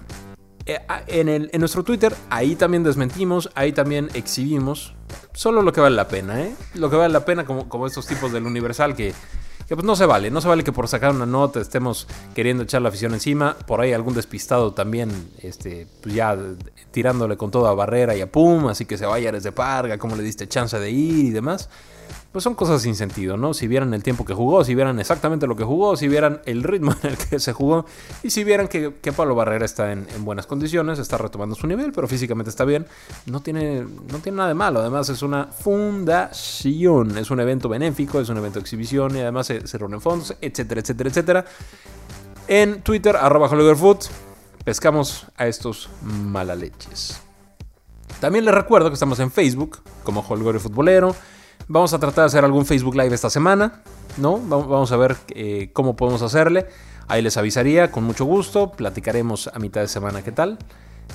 eh, 0.66 0.80
en, 1.06 1.48
nuestro 1.58 1.82
Twitter, 1.82 2.14
ahí 2.28 2.56
también 2.56 2.85
desmentimos, 2.85 3.50
ahí 3.54 3.72
también 3.72 4.11
exhibimos 4.12 4.94
solo 5.32 5.62
lo 5.62 5.72
que 5.72 5.80
vale 5.80 5.96
la 5.96 6.08
pena, 6.08 6.42
¿eh? 6.42 6.54
Lo 6.74 6.90
que 6.90 6.96
vale 6.96 7.11
la 7.11 7.24
pena, 7.24 7.46
como, 7.46 7.66
como 7.70 7.87
estos 7.87 8.06
tipos 8.06 8.32
del 8.32 8.44
Universal 8.44 8.94
que 8.94 9.14
que 9.66 9.75
pues 9.77 9.85
no 9.85 9.96
se 9.96 10.07
vale, 10.07 10.31
no 10.31 10.40
se 10.40 10.48
vale 10.48 10.64
que 10.64 10.72
por 10.72 10.88
sacar 10.88 11.12
una 11.12 11.27
nota 11.27 11.61
estemos 11.61 12.07
queriendo 12.35 12.62
echar 12.62 12.83
la 12.83 12.88
afición 12.88 13.14
encima, 13.14 13.57
por 13.66 13.81
ahí 13.81 13.92
algún 13.92 14.14
despistado 14.14 14.72
también, 14.72 15.11
este, 15.42 15.87
pues 16.03 16.14
ya 16.14 16.37
tirándole 16.90 17.37
con 17.37 17.51
toda 17.51 17.72
barrera 17.75 18.14
y 18.16 18.20
a 18.20 18.31
pum, 18.31 18.68
así 18.68 18.85
que 18.85 18.98
se 18.98 19.07
vaya 19.07 19.33
desde 19.33 19.53
Parga, 19.53 19.98
como 19.98 20.16
le 20.16 20.22
diste 20.22 20.48
chance 20.48 20.79
de 20.79 20.90
ir 20.90 21.27
y 21.27 21.31
demás 21.31 21.68
pues 22.33 22.44
son 22.44 22.55
cosas 22.55 22.83
sin 22.83 22.94
sentido, 22.94 23.37
¿no? 23.37 23.55
Si 23.55 23.66
vieran 23.66 23.92
el 23.94 24.03
tiempo 24.03 24.25
que 24.25 24.35
jugó, 24.35 24.64
si 24.64 24.75
vieran 24.75 24.98
exactamente 24.98 25.46
lo 25.46 25.57
que 25.57 25.64
jugó, 25.64 25.96
si 25.96 26.09
vieran 26.09 26.40
el 26.46 26.62
ritmo 26.62 26.94
en 27.03 27.11
el 27.11 27.16
que 27.16 27.38
se 27.38 27.53
jugó 27.53 27.85
y 28.22 28.31
si 28.31 28.44
vieran 28.44 28.68
que, 28.68 28.90
Pablo 29.16 29.35
Barrera 29.35 29.64
está 29.64 29.92
en, 29.92 30.07
buenas 30.20 30.46
condiciones, 30.46 30.98
está 30.98 31.18
retomando 31.18 31.55
su 31.55 31.66
nivel, 31.66 31.92
pero 31.92 32.09
físicamente 32.09 32.51
está 32.51 32.64
bien, 32.64 32.87
no 33.27 33.40
tiene, 33.40 33.83
no 33.83 34.18
tiene 34.22 34.38
nada 34.38 34.48
de 34.48 34.55
malo. 34.55 34.81
Además 34.81 35.09
es 35.09 35.22
una 35.22 35.46
fundación, 35.46 37.18
es 37.18 37.31
un 37.31 37.40
evento 37.40 37.68
benéfico, 37.68 38.20
es 38.20 38.29
un 38.29 38.38
evento 38.38 38.59
de 38.59 38.62
exhibición 38.62 39.16
y 39.16 39.20
además 39.20 39.46
se, 39.46 39.66
se 39.66 39.79
reúnen 39.79 40.01
fondos, 40.01 40.35
etcétera, 40.40 40.81
etcétera, 40.81 41.11
etcétera. 41.11 41.44
En 42.48 42.83
Twitter, 42.83 43.16
arroba 43.16 43.48
HollywoodFood, 43.48 43.98
pescamos 44.64 45.27
a 45.37 45.46
estos 45.46 45.90
malaleches. 46.03 47.20
También 48.20 48.44
les 48.44 48.55
recuerdo 48.55 48.88
que 48.88 48.94
estamos 48.94 49.18
en 49.18 49.31
Facebook 49.31 49.81
como 50.05 50.20
Holgorio 50.20 50.61
Futbolero. 50.61 51.14
Vamos 51.68 51.92
a 51.92 51.98
tratar 51.98 52.25
de 52.25 52.27
hacer 52.27 52.44
algún 52.44 52.66
Facebook 52.66 52.94
Live 52.94 53.14
esta 53.14 53.31
semana, 53.31 53.83
¿no? 54.16 54.38
Vamos 54.38 54.92
a 54.92 54.96
ver 54.96 55.16
eh, 55.31 55.70
cómo 55.72 55.96
podemos 55.96 56.22
hacerle. 56.22 56.66
Ahí 57.09 57.22
les 57.22 57.37
avisaría 57.37 57.90
con 57.90 58.05
mucho 58.05 58.25
gusto. 58.25 58.72
Platicaremos 58.72 59.48
a 59.48 59.59
mitad 59.59 59.81
de 59.81 59.88
semana 59.88 60.22
qué 60.22 60.33
tal. 60.33 60.59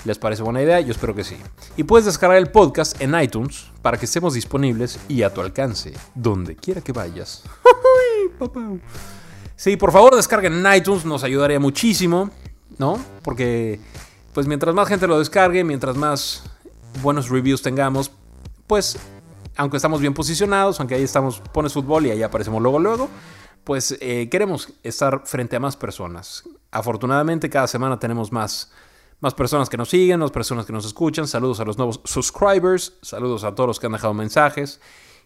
¿Les 0.05 0.17
parece 0.17 0.43
buena 0.43 0.61
idea? 0.61 0.79
Yo 0.79 0.91
espero 0.91 1.15
que 1.15 1.23
sí. 1.23 1.37
Y 1.75 1.83
puedes 1.83 2.05
descargar 2.05 2.37
el 2.37 2.51
podcast 2.51 3.01
en 3.01 3.19
iTunes 3.19 3.71
para 3.81 3.97
que 3.97 4.05
estemos 4.05 4.33
disponibles 4.33 4.99
y 5.07 5.23
a 5.23 5.33
tu 5.33 5.41
alcance, 5.41 5.93
donde 6.15 6.55
quiera 6.55 6.81
que 6.81 6.91
vayas. 6.91 7.43
Sí, 9.55 9.75
por 9.75 9.91
favor 9.91 10.15
descarguen 10.15 10.63
en 10.63 10.75
iTunes, 10.75 11.03
nos 11.03 11.23
ayudaría 11.23 11.59
muchísimo, 11.59 12.29
¿no? 12.77 13.03
Porque, 13.23 13.79
pues 14.31 14.45
mientras 14.45 14.75
más 14.75 14.87
gente 14.87 15.07
lo 15.07 15.17
descargue, 15.17 15.63
mientras 15.63 15.97
más 15.97 16.43
buenos 17.01 17.29
reviews 17.29 17.63
tengamos, 17.63 18.11
pues 18.67 18.99
aunque 19.57 19.77
estamos 19.77 19.99
bien 19.99 20.13
posicionados, 20.13 20.79
aunque 20.79 20.95
ahí 20.95 21.03
estamos, 21.03 21.41
pones 21.51 21.73
fútbol 21.73 22.05
y 22.05 22.11
ahí 22.11 22.23
aparecemos 22.23 22.61
luego, 22.61 22.79
luego, 22.79 23.09
pues 23.63 23.97
eh, 23.99 24.29
queremos 24.29 24.73
estar 24.83 25.23
frente 25.25 25.55
a 25.55 25.59
más 25.59 25.75
personas. 25.75 26.43
Afortunadamente 26.71 27.49
cada 27.49 27.67
semana 27.67 27.99
tenemos 27.99 28.31
más, 28.31 28.71
más 29.19 29.33
personas 29.33 29.67
que 29.67 29.77
nos 29.77 29.89
siguen, 29.89 30.19
más 30.19 30.31
personas 30.31 30.65
que 30.65 30.73
nos 30.73 30.85
escuchan. 30.85 31.27
Saludos 31.27 31.59
a 31.59 31.65
los 31.65 31.77
nuevos 31.77 31.99
subscribers, 32.05 32.93
saludos 33.01 33.43
a 33.43 33.53
todos 33.53 33.67
los 33.67 33.79
que 33.79 33.87
han 33.87 33.91
dejado 33.91 34.13
mensajes. 34.13 34.79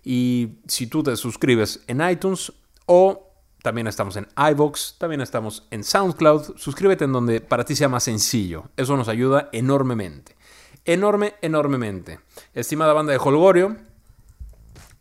Y 0.03 0.59
si 0.67 0.87
tú 0.87 1.03
te 1.03 1.15
suscribes 1.17 1.83
en 1.87 2.01
iTunes 2.01 2.51
o 2.87 3.27
también 3.61 3.85
estamos 3.85 4.15
en 4.15 4.27
iVoox, 4.35 4.97
también 4.97 5.21
estamos 5.21 5.67
en 5.69 5.83
SoundCloud, 5.83 6.57
suscríbete 6.57 7.05
en 7.05 7.11
donde 7.11 7.41
para 7.41 7.63
ti 7.63 7.75
sea 7.75 7.89
más 7.89 8.03
sencillo. 8.03 8.63
Eso 8.75 8.97
nos 8.97 9.07
ayuda 9.07 9.49
enormemente. 9.51 10.35
Enorme, 10.83 11.35
enormemente. 11.41 12.21
Estimada 12.55 12.93
banda 12.93 13.11
de 13.11 13.19
Holgorio, 13.19 13.77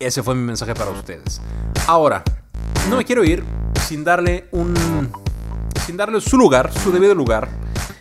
ese 0.03 0.23
fue 0.23 0.35
mi 0.35 0.41
mensaje 0.41 0.73
para 0.73 0.91
ustedes. 0.91 1.41
Ahora, 1.87 2.23
no 2.89 2.97
me 2.97 3.05
quiero 3.05 3.23
ir 3.23 3.43
sin 3.87 4.03
darle 4.03 4.47
un. 4.51 4.73
sin 5.85 5.97
darle 5.97 6.21
su 6.21 6.37
lugar, 6.37 6.71
su 6.73 6.91
debido 6.91 7.15
lugar, 7.15 7.49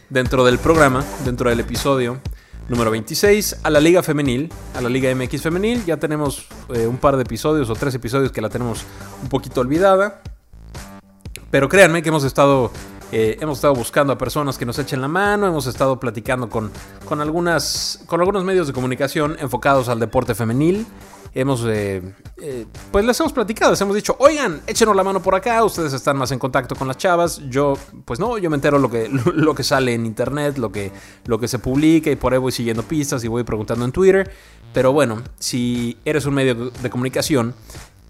dentro 0.09 0.45
del 0.45 0.59
programa, 0.59 1.05
dentro 1.25 1.51
del 1.51 1.61
episodio 1.61 2.21
número 2.69 2.91
26, 2.93 3.59
a 3.65 3.71
la 3.71 3.81
Liga 3.81 4.03
Femenil, 4.03 4.53
a 4.75 4.81
la 4.81 4.89
Liga 4.89 5.13
MX 5.15 5.43
Femenil. 5.43 5.85
Ya 5.85 5.97
tenemos 5.97 6.47
eh, 6.73 6.87
un 6.87 6.99
par 6.99 7.17
de 7.17 7.23
episodios 7.23 7.69
o 7.69 7.75
tres 7.75 7.95
episodios 7.95 8.31
que 8.31 8.41
la 8.41 8.49
tenemos 8.49 8.85
un 9.23 9.29
poquito 9.29 9.61
olvidada. 9.61 10.23
Pero 11.51 11.69
créanme 11.69 12.03
que 12.03 12.11
hemos 12.11 12.23
estado 12.23 12.71
eh, 13.13 13.39
hemos 13.41 13.59
estado 13.59 13.75
buscando 13.75 14.13
a 14.13 14.19
personas 14.19 14.57
que 14.57 14.65
nos 14.65 14.79
echen 14.79 15.01
la 15.01 15.09
mano, 15.09 15.47
hemos 15.47 15.67
estado 15.67 15.99
platicando 15.99 16.49
con, 16.49 16.71
con, 17.07 17.21
algunas, 17.21 18.01
con 18.07 18.21
algunos 18.21 18.45
medios 18.45 18.67
de 18.69 18.73
comunicación 18.73 19.37
enfocados 19.41 19.89
al 19.89 19.99
deporte 19.99 20.35
femenil. 20.35 20.87
Hemos, 21.33 21.65
eh, 21.65 22.03
eh, 22.39 22.67
pues 22.91 23.05
les 23.05 23.19
hemos 23.21 23.33
platicado, 23.33 23.71
les 23.71 23.81
hemos 23.81 23.95
dicho, 23.95 24.17
oigan, 24.19 24.63
échenos 24.67 24.97
la 24.97 25.05
mano 25.05 25.23
por 25.23 25.37
acá, 25.37 25.63
ustedes 25.63 25.93
están 25.93 26.17
más 26.17 26.33
en 26.33 26.41
contacto 26.41 26.75
con 26.75 26.89
las 26.89 26.99
chavas. 26.99 27.41
Yo, 27.49 27.75
pues 28.05 28.19
no, 28.19 28.37
yo 28.39 28.51
me 28.51 28.57
entero 28.57 28.79
lo 28.79 28.91
que, 28.91 29.09
lo 29.35 29.55
que 29.55 29.63
sale 29.63 29.95
en 29.95 30.07
internet, 30.07 30.59
lo 30.59 30.71
que, 30.73 30.93
lo 31.27 31.39
que 31.39 31.49
se 31.49 31.59
publica 31.59 32.11
y 32.11 32.17
por 32.17 32.33
ahí 32.33 32.39
voy 32.39 32.53
siguiendo 32.53 32.83
pistas 32.83 33.23
y 33.25 33.29
voy 33.29 33.45
preguntando 33.45 33.85
en 33.85 33.93
Twitter. 33.93 34.31
Pero 34.73 34.93
bueno, 34.93 35.23
si 35.39 35.99
eres 36.05 36.27
un 36.27 36.35
medio 36.35 36.71
de 36.71 36.91
comunicación 36.91 37.55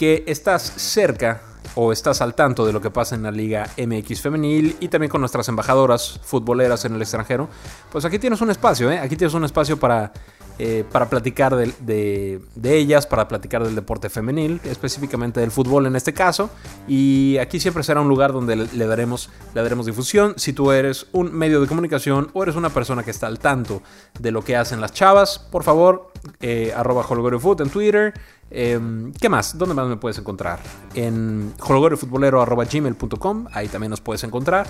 que 0.00 0.24
estás 0.26 0.62
cerca 0.62 1.42
o 1.74 1.92
estás 1.92 2.22
al 2.22 2.34
tanto 2.34 2.64
de 2.64 2.72
lo 2.72 2.80
que 2.80 2.90
pasa 2.90 3.14
en 3.14 3.22
la 3.22 3.30
Liga 3.30 3.68
MX 3.76 4.22
femenil 4.22 4.74
y 4.80 4.88
también 4.88 5.10
con 5.10 5.20
nuestras 5.20 5.46
embajadoras 5.50 6.18
futboleras 6.24 6.86
en 6.86 6.94
el 6.94 7.02
extranjero, 7.02 7.50
pues 7.92 8.06
aquí 8.06 8.18
tienes 8.18 8.40
un 8.40 8.48
espacio, 8.48 8.90
¿eh? 8.90 8.98
aquí 8.98 9.14
tienes 9.14 9.34
un 9.34 9.44
espacio 9.44 9.78
para, 9.78 10.10
eh, 10.58 10.84
para 10.90 11.10
platicar 11.10 11.54
de, 11.54 12.40
ellas, 12.64 13.06
para 13.06 13.28
platicar 13.28 13.62
del 13.62 13.74
deporte 13.74 14.08
femenil, 14.08 14.58
específicamente 14.64 15.40
del 15.40 15.50
fútbol 15.50 15.84
en 15.84 15.94
este 15.94 16.14
caso, 16.14 16.48
y 16.88 17.36
aquí 17.36 17.60
siempre 17.60 17.82
será 17.82 18.00
un 18.00 18.08
lugar 18.08 18.32
donde 18.32 18.56
le, 18.56 18.86
daremos, 18.86 19.28
le 19.52 19.62
daremos 19.62 19.84
difusión. 19.84 20.32
Si 20.38 20.54
tú 20.54 20.72
eres 20.72 21.08
un 21.12 21.30
medio 21.30 21.60
de 21.60 21.66
comunicación 21.66 22.30
o 22.32 22.42
eres 22.42 22.56
una 22.56 22.70
persona 22.70 23.02
que 23.02 23.10
está 23.10 23.26
al 23.26 23.38
tanto 23.38 23.82
de 24.18 24.30
lo 24.30 24.42
que 24.42 24.56
hacen 24.56 24.80
las 24.80 24.94
chavas, 24.94 25.38
por 25.38 25.62
favor, 25.62 26.09
eh, 26.40 26.72
arroba 26.74 27.02
Foot 27.02 27.60
en 27.60 27.70
Twitter, 27.70 28.14
Em, 28.50 29.12
¿Qué 29.12 29.28
más? 29.28 29.56
¿Dónde 29.56 29.74
más 29.74 29.86
me 29.86 29.96
puedes 29.96 30.18
encontrar? 30.18 30.58
En 30.94 31.54
holgorefutbolero.gmail.com, 31.60 33.46
ahí 33.52 33.68
también 33.68 33.90
nos 33.90 34.00
puedes 34.00 34.24
encontrar. 34.24 34.66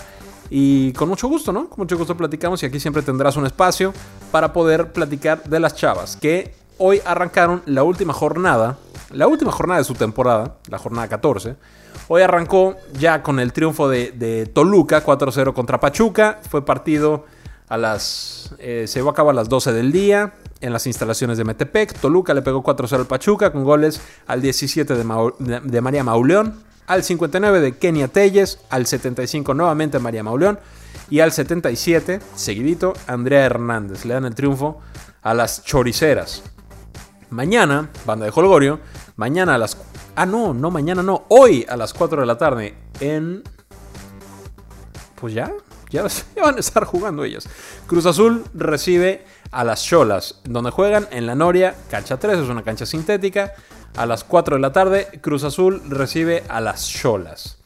Y 0.51 0.93
con 0.93 1.09
mucho 1.09 1.29
gusto, 1.29 1.53
¿no? 1.53 1.69
Con 1.69 1.79
mucho 1.79 1.97
gusto 1.97 2.17
platicamos 2.17 2.63
y 2.63 2.67
aquí 2.67 2.79
siempre 2.79 3.03
tendrás 3.03 3.37
un 3.37 3.47
espacio 3.47 3.95
para 4.31 4.53
poder 4.53 4.93
platicar 4.93 5.43
de 5.45 5.61
las 5.61 5.75
chavas 5.75 6.17
que 6.17 6.55
hoy 6.77 7.01
arrancaron 7.07 7.63
la 7.67 7.83
última 7.83 8.13
jornada, 8.13 8.77
la 9.11 9.27
última 9.29 9.53
jornada 9.53 9.79
de 9.79 9.85
su 9.85 9.95
temporada, 9.95 10.57
la 10.69 10.79
jornada 10.79 11.09
14. 11.09 11.57
Hoy 12.09 12.23
arrancó 12.23 12.77
ya 12.99 13.23
con 13.23 13.41
el 13.41 13.53
triunfo 13.53 13.89
de, 13.89 14.51
Toluca 14.53 15.05
4-0 15.05 15.55
contra 15.55 15.81
Pachuca. 15.81 16.41
Fue 16.51 16.65
partido 16.65 17.25
a 17.69 17.77
las... 17.77 18.55
Eh, 18.59 18.85
se 18.89 18.99
llevó 18.99 19.11
a 19.11 19.15
cabo 19.15 19.31
a 19.31 19.33
las 19.33 19.49
12 19.49 19.73
del 19.73 19.93
día 19.93 20.33
en 20.61 20.73
las 20.73 20.87
instalaciones 20.87 21.39
de 21.39 21.45
Metepec. 21.45 21.99
Toluca 21.99 22.35
le 22.35 22.43
pegó 22.43 22.63
4-0 22.63 22.99
al 22.99 23.07
Pachuca 23.07 23.53
con 23.53 23.65
goles 23.65 24.01
al 24.27 24.43
17 24.43 24.95
de, 24.95 25.81
María 25.81 26.05
Mauleón, 26.05 26.63
al 26.87 27.03
59 27.03 27.61
de 27.61 27.77
Kenia 27.77 28.09
Telles, 28.09 28.59
al 28.71 28.87
75 28.87 29.55
nuevamente 29.55 29.99
María 29.99 30.23
Mauleón 30.23 30.59
y 31.09 31.21
al 31.21 31.33
77, 31.33 32.21
seguidito, 32.35 32.95
Andrea 33.07 33.45
Hernández. 33.45 34.05
Le 34.05 34.15
dan 34.15 34.25
el 34.25 34.35
triunfo 34.35 34.81
a 35.23 35.35
las 35.35 35.65
choriceras. 35.65 36.43
Mañana, 37.31 37.91
banda 38.07 38.27
de 38.27 38.33
Holgorio, 38.35 38.81
mañana 39.17 39.55
a 39.55 39.59
las... 39.59 39.77
Ah, 40.17 40.27
no, 40.27 40.53
no, 40.53 40.71
mañana 40.71 41.03
no, 41.03 41.25
hoy 41.29 41.65
a 41.69 41.77
las 41.77 41.95
4 41.95 42.21
de 42.21 42.27
la 42.27 42.37
tarde 42.37 42.75
en... 42.99 43.43
Pues 45.21 45.35
ya, 45.35 45.53
ya, 45.91 46.05
van 46.43 46.57
a 46.57 46.61
estar 46.61 46.85
jugando 46.85 47.25
ellas. 47.25 47.49
Cruz 47.87 48.07
Azul 48.07 48.45
recibe 48.55 49.25
a 49.51 49.65
las 49.65 49.85
Cholas, 49.85 50.41
donde 50.45 50.71
juegan 50.71 51.09
en 51.11 51.27
la 51.27 51.35
Noria, 51.35 51.75
cancha 51.91 52.19
3, 52.19 52.39
es 52.39 52.49
una 52.49 52.63
cancha 52.63 52.87
sintética. 52.87 53.53
A 53.97 54.07
las 54.07 54.23
4 54.23 54.57
de 54.57 54.61
la 54.61 54.73
tarde, 54.73 55.09
Cruz 55.21 55.43
Azul 55.43 55.83
recibe 55.89 56.45
a 56.49 56.61
las 56.61 56.89
Cholas. 56.89 57.59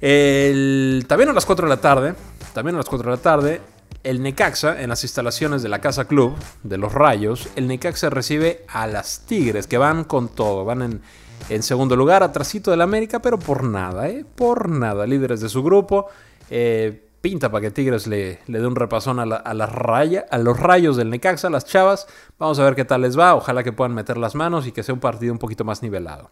también 0.00 1.28
a 1.28 1.32
las 1.32 1.44
4 1.44 1.66
de 1.66 1.74
la 1.74 1.80
tarde, 1.80 2.14
también 2.54 2.76
a 2.76 2.78
las 2.78 2.88
4 2.88 3.10
de 3.10 3.16
la 3.16 3.22
tarde, 3.22 3.60
el 4.02 4.22
Necaxa, 4.22 4.80
en 4.80 4.88
las 4.88 5.02
instalaciones 5.02 5.62
de 5.62 5.68
la 5.68 5.80
Casa 5.80 6.06
Club 6.06 6.36
de 6.62 6.78
los 6.78 6.92
Rayos, 6.94 7.48
el 7.56 7.66
Necaxa 7.66 8.08
recibe 8.08 8.64
a 8.68 8.86
las 8.86 9.26
Tigres, 9.26 9.66
que 9.66 9.78
van 9.78 10.04
con 10.04 10.28
todo, 10.28 10.64
van 10.64 10.82
en, 10.82 11.02
en 11.48 11.62
segundo 11.62 11.96
lugar, 11.96 12.22
atrasito 12.22 12.70
del 12.70 12.82
América, 12.82 13.20
pero 13.20 13.38
por 13.38 13.64
nada, 13.64 14.08
¿eh? 14.08 14.24
Por 14.34 14.68
nada, 14.68 15.06
líderes 15.06 15.40
de 15.40 15.48
su 15.48 15.62
grupo. 15.62 16.06
Eh, 16.50 17.05
pinta 17.26 17.50
para 17.50 17.60
que 17.60 17.72
Tigres 17.72 18.06
le, 18.06 18.38
le 18.46 18.60
dé 18.60 18.66
un 18.68 18.76
repasón 18.76 19.18
a, 19.18 19.26
la, 19.26 19.34
a, 19.38 19.50
a 19.50 20.38
los 20.38 20.60
rayos 20.60 20.96
del 20.96 21.10
Necaxa, 21.10 21.50
las 21.50 21.64
chavas. 21.64 22.06
Vamos 22.38 22.60
a 22.60 22.62
ver 22.62 22.76
qué 22.76 22.84
tal 22.84 23.00
les 23.00 23.18
va. 23.18 23.34
Ojalá 23.34 23.64
que 23.64 23.72
puedan 23.72 23.94
meter 23.94 24.16
las 24.16 24.36
manos 24.36 24.64
y 24.68 24.70
que 24.70 24.84
sea 24.84 24.94
un 24.94 25.00
partido 25.00 25.32
un 25.32 25.40
poquito 25.40 25.64
más 25.64 25.82
nivelado. 25.82 26.30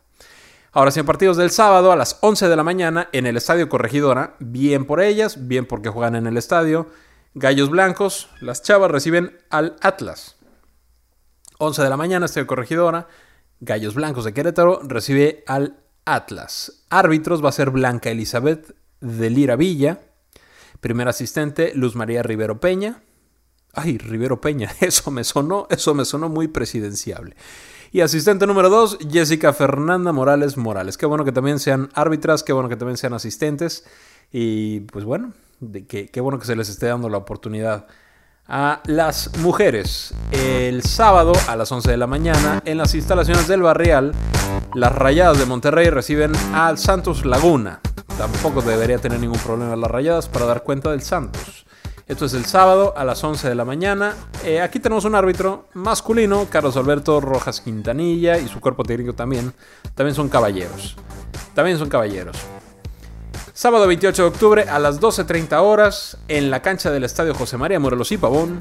Ahora 0.70 0.92
sí, 0.92 1.02
partidos 1.02 1.36
del 1.36 1.50
sábado 1.50 1.90
a 1.90 1.96
las 1.96 2.18
11 2.20 2.46
de 2.46 2.54
la 2.54 2.62
mañana 2.62 3.08
en 3.10 3.26
el 3.26 3.36
Estadio 3.36 3.68
Corregidora. 3.68 4.36
Bien 4.38 4.84
por 4.84 5.00
ellas, 5.00 5.48
bien 5.48 5.66
porque 5.66 5.88
juegan 5.88 6.14
en 6.14 6.28
el 6.28 6.36
estadio. 6.36 6.86
Gallos 7.34 7.70
Blancos, 7.70 8.28
las 8.40 8.62
chavas 8.62 8.88
reciben 8.88 9.36
al 9.50 9.74
Atlas. 9.80 10.36
11 11.58 11.82
de 11.82 11.90
la 11.90 11.96
mañana, 11.96 12.26
Estadio 12.26 12.46
Corregidora. 12.46 13.08
Gallos 13.58 13.96
Blancos 13.96 14.24
de 14.24 14.32
Querétaro 14.32 14.78
recibe 14.84 15.42
al 15.48 15.76
Atlas. 16.04 16.84
Árbitros 16.88 17.44
va 17.44 17.48
a 17.48 17.52
ser 17.52 17.70
Blanca 17.70 18.10
Elizabeth 18.10 18.76
de 19.00 19.30
Lira 19.30 19.56
Villa. 19.56 19.98
Primer 20.80 21.08
asistente, 21.08 21.72
Luz 21.74 21.94
María 21.96 22.22
Rivero 22.22 22.60
Peña. 22.60 23.02
Ay, 23.72 23.98
Rivero 23.98 24.40
Peña, 24.40 24.70
eso 24.80 25.10
me 25.10 25.24
sonó, 25.24 25.66
eso 25.70 25.94
me 25.94 26.04
sonó 26.04 26.28
muy 26.28 26.48
presidenciable. 26.48 27.36
Y 27.92 28.00
asistente 28.00 28.46
número 28.46 28.70
2, 28.70 28.98
Jessica 29.10 29.52
Fernanda 29.52 30.12
Morales 30.12 30.56
Morales. 30.56 30.98
Qué 30.98 31.06
bueno 31.06 31.24
que 31.24 31.32
también 31.32 31.58
sean 31.58 31.90
árbitras, 31.94 32.42
qué 32.42 32.52
bueno 32.52 32.68
que 32.68 32.76
también 32.76 32.96
sean 32.96 33.14
asistentes. 33.14 33.84
Y 34.32 34.80
pues 34.80 35.04
bueno, 35.04 35.32
qué 35.88 36.20
bueno 36.20 36.40
que 36.40 36.46
se 36.46 36.56
les 36.56 36.68
esté 36.68 36.86
dando 36.86 37.08
la 37.08 37.18
oportunidad 37.18 37.86
a 38.46 38.80
las 38.86 39.36
mujeres. 39.38 40.14
El 40.30 40.82
sábado 40.82 41.32
a 41.48 41.56
las 41.56 41.70
11 41.72 41.90
de 41.90 41.96
la 41.96 42.06
mañana 42.06 42.62
en 42.64 42.78
las 42.78 42.94
instalaciones 42.94 43.48
del 43.48 43.62
Barrial, 43.62 44.12
las 44.74 44.92
Rayadas 44.92 45.38
de 45.38 45.46
Monterrey 45.46 45.90
reciben 45.90 46.32
al 46.52 46.78
Santos 46.78 47.24
Laguna. 47.24 47.80
Tampoco 48.18 48.62
debería 48.62 48.98
tener 48.98 49.18
ningún 49.18 49.38
problema 49.38 49.74
las 49.76 49.90
rayadas 49.90 50.28
para 50.28 50.46
dar 50.46 50.62
cuenta 50.62 50.90
del 50.90 51.02
Santos. 51.02 51.66
Esto 52.06 52.26
es 52.26 52.34
el 52.34 52.44
sábado 52.44 52.92
a 52.96 53.04
las 53.04 53.24
11 53.24 53.48
de 53.48 53.54
la 53.54 53.64
mañana. 53.64 54.14
Eh, 54.44 54.60
aquí 54.60 54.78
tenemos 54.78 55.04
un 55.06 55.14
árbitro 55.14 55.68
masculino, 55.72 56.46
Carlos 56.50 56.76
Alberto 56.76 57.20
Rojas 57.20 57.62
Quintanilla, 57.62 58.38
y 58.38 58.46
su 58.46 58.60
cuerpo 58.60 58.84
técnico 58.84 59.14
también. 59.14 59.54
También 59.94 60.14
son 60.14 60.28
caballeros. 60.28 60.96
También 61.54 61.78
son 61.78 61.88
caballeros. 61.88 62.36
Sábado 63.56 63.86
28 63.86 64.20
de 64.20 64.28
octubre 64.28 64.62
a 64.68 64.80
las 64.80 65.00
12.30 65.00 65.62
horas 65.62 66.18
en 66.26 66.50
la 66.50 66.60
cancha 66.60 66.90
del 66.90 67.04
Estadio 67.04 67.36
José 67.36 67.56
María 67.56 67.78
Morelos 67.78 68.10
y 68.10 68.18
Pavón. 68.18 68.58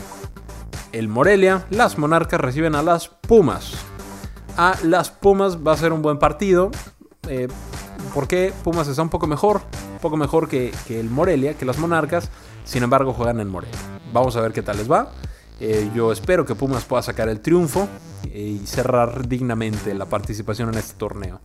El 0.91 1.08
Morelia, 1.08 1.65
las 1.71 1.97
Monarcas 1.97 2.39
reciben 2.39 2.75
a 2.75 2.84
las 2.84 3.08
Pumas. 3.08 3.73
A 4.56 4.77
las 4.84 5.10
Pumas 5.10 5.58
va 5.58 5.73
a 5.73 5.77
ser 5.77 5.93
un 5.93 6.03
buen 6.03 6.19
partido. 6.19 6.69
Eh, 7.27 7.47
porque 8.13 8.53
Pumas 8.63 8.88
está 8.88 9.01
un 9.01 9.10
poco 9.10 9.25
mejor, 9.25 9.62
un 9.93 9.99
poco 9.99 10.15
mejor 10.15 10.47
que, 10.47 10.71
el 10.89 11.10
Morelia, 11.10 11.56
que 11.56 11.65
las 11.65 11.79
Monarcas, 11.79 12.29
sin 12.63 12.84
embargo 12.84 13.13
juegan 13.13 13.39
en 13.39 13.49
Morelia. 13.49 13.75
Vamos 14.13 14.36
a 14.36 14.41
ver 14.41 14.53
qué 14.53 14.62
tal 14.62 14.77
les 14.77 14.91
va. 14.91 15.12
Eh, 15.60 15.89
yo 15.95 16.12
espero 16.12 16.45
que 16.45 16.53
Pumas 16.53 16.86
pueda 16.86 17.01
sacar 17.01 17.29
el 17.29 17.39
triunfo 17.39 17.88
eh, 18.25 18.60
y 18.62 18.67
cerrar 18.67 19.27
dignamente 19.27 19.95
la 19.95 20.06
participación 20.06 20.69
en 20.69 20.75
este 20.75 20.93
torneo. 20.99 21.41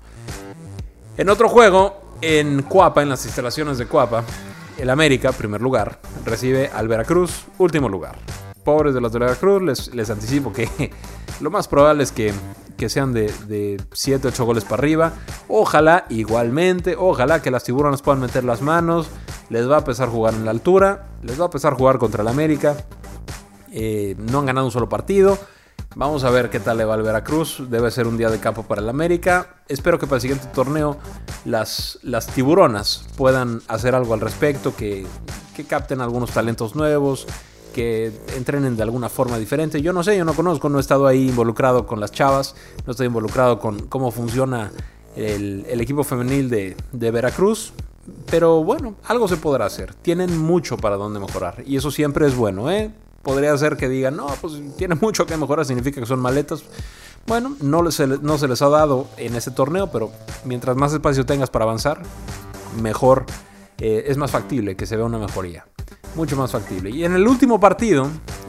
En 1.19 1.29
otro 1.29 1.49
juego, 1.49 2.01
en 2.21 2.63
Cuapa, 2.63 3.03
en 3.03 3.09
las 3.09 3.27
instalaciones 3.27 3.77
de 3.77 3.87
Cuapa, 3.87 4.23
el 4.79 4.89
América, 4.89 5.33
primer 5.33 5.61
lugar, 5.61 5.99
recibe 6.25 6.71
al 6.73 6.87
Veracruz, 6.87 7.45
último 7.59 7.89
lugar. 7.89 8.17
Pobres 8.63 8.95
de 8.95 9.01
los 9.01 9.13
de 9.13 9.19
Veracruz, 9.19 9.61
les, 9.63 9.95
les 9.95 10.09
anticipo 10.11 10.53
que 10.53 10.69
lo 11.41 11.51
más 11.51 11.67
probable 11.67 12.05
es 12.05 12.13
que 12.13 12.33
que 12.77 12.89
sean 12.89 13.13
de, 13.13 13.83
7, 13.93 14.29
8 14.29 14.45
goles 14.45 14.65
para 14.65 14.77
arriba. 14.77 15.13
Ojalá, 15.49 16.07
igualmente, 16.09 16.95
ojalá 16.97 17.43
que 17.43 17.51
las 17.51 17.65
tiburones 17.65 18.01
puedan 18.01 18.21
meter 18.21 18.45
las 18.45 18.63
manos. 18.63 19.09
Les 19.51 19.69
va 19.69 19.79
a 19.79 19.85
pesar 19.85 20.09
jugar 20.09 20.35
en 20.35 20.45
la 20.45 20.53
altura. 20.53 21.09
Les 21.23 21.41
va 21.41 21.47
a 21.47 21.51
pesar 21.51 21.75
jugar 21.75 21.99
contra 21.99 22.23
el 22.23 22.29
América. 22.29 22.77
Eh, 23.73 24.15
no 24.19 24.39
han 24.39 24.47
ganado 24.47 24.67
un 24.67 24.73
solo 24.73 24.89
partido. 24.89 25.37
Vamos 25.97 26.23
a 26.25 26.31
ver 26.31 26.51
qué 26.51 26.61
tal 26.61 26.79
le 26.79 26.85
va 26.85 26.95
al 26.95 27.03
Veracruz. 27.03 27.63
Debe 27.69 27.91
ser 27.91 28.07
un 28.07 28.17
día 28.17 28.31
de 28.31 28.39
campo 28.39 28.63
para 28.63 28.81
el 28.81 28.89
América. 28.89 29.57
Espero 29.69 29.99
que 29.99 30.07
para 30.07 30.17
el 30.17 30.23
siguiente 30.23 30.47
torneo 30.49 30.99
las, 31.45 31.99
las 32.03 32.27
tiburonas 32.29 33.05
puedan 33.17 33.63
hacer 33.69 33.95
algo 33.95 34.15
al 34.15 34.21
respecto, 34.21 34.77
que, 34.77 35.07
que 35.57 35.65
capten 35.65 36.01
algunos 36.01 36.31
talentos 36.31 36.77
nuevos, 36.77 37.27
que 37.75 38.13
entrenen 38.37 38.77
de 38.77 38.83
alguna 38.83 39.09
forma 39.09 39.39
diferente. 39.39 39.83
Yo 39.83 39.93
no 39.93 40.05
sé, 40.05 40.17
yo 40.17 40.25
no 40.25 40.35
conozco, 40.35 40.69
no 40.69 40.79
he 40.79 40.81
estado 40.81 41.07
ahí 41.07 41.29
involucrado 41.29 41.87
con 41.87 42.01
las 42.01 42.13
chavas, 42.13 42.55
no 42.87 42.93
estoy 42.93 43.07
involucrado 43.07 43.59
con 43.59 43.87
cómo 43.87 44.11
funciona 44.11 44.71
el, 45.17 45.81
equipo 45.81 46.05
femenil 46.05 46.49
de, 46.49 47.11
Veracruz. 47.11 47.73
pero 48.31 48.63
bueno, 48.63 48.95
algo 49.05 49.27
se 49.27 49.37
podrá 49.37 49.67
hacer. 49.67 49.95
Tienen 49.95 50.39
mucho 50.39 50.77
para 50.77 50.97
donde 50.97 51.19
mejorar. 51.19 51.63
Y 51.67 51.77
eso 51.77 51.91
siempre 51.91 52.27
es 52.27 52.37
bueno, 52.37 52.71
¿eh? 52.71 52.93
Podría 53.23 53.57
ser 53.59 53.77
que 53.77 53.89
digan, 53.89 54.17
no, 54.17 54.27
pues 54.41 54.55
tiene 54.77 54.95
mucho 54.95 55.27
que 55.27 55.37
mejorar, 55.37 55.67
significa 55.67 56.01
que 56.01 56.07
son 56.07 56.21
maletas. 56.21 56.63
Bueno, 57.27 57.57
no, 57.61 57.91
se 57.91 58.07
les 58.49 58.63
ha 58.63 58.69
dado 58.69 59.07
en 59.17 59.37
este 59.37 59.51
torneo, 59.51 59.91
pero 59.91 60.11
mientras 60.45 60.77
más 60.77 60.93
espacio 60.93 61.27
tengas 61.27 61.51
para 61.51 61.65
avanzar, 61.65 62.01
mejor 62.81 63.27
eh, 63.79 64.05
es 64.07 64.17
más 64.17 64.31
factible 64.31 64.77
que 64.77 64.87
se 64.87 64.97
vea 64.97 65.05
una 65.05 65.19
mejoría. 65.19 65.67
Mucho 66.15 66.37
más 66.37 66.53
factible. 66.53 66.91
Y 66.91 67.05
en 67.05 67.13
el 67.13 67.29
último 67.29 67.61
partido, 67.61 68.09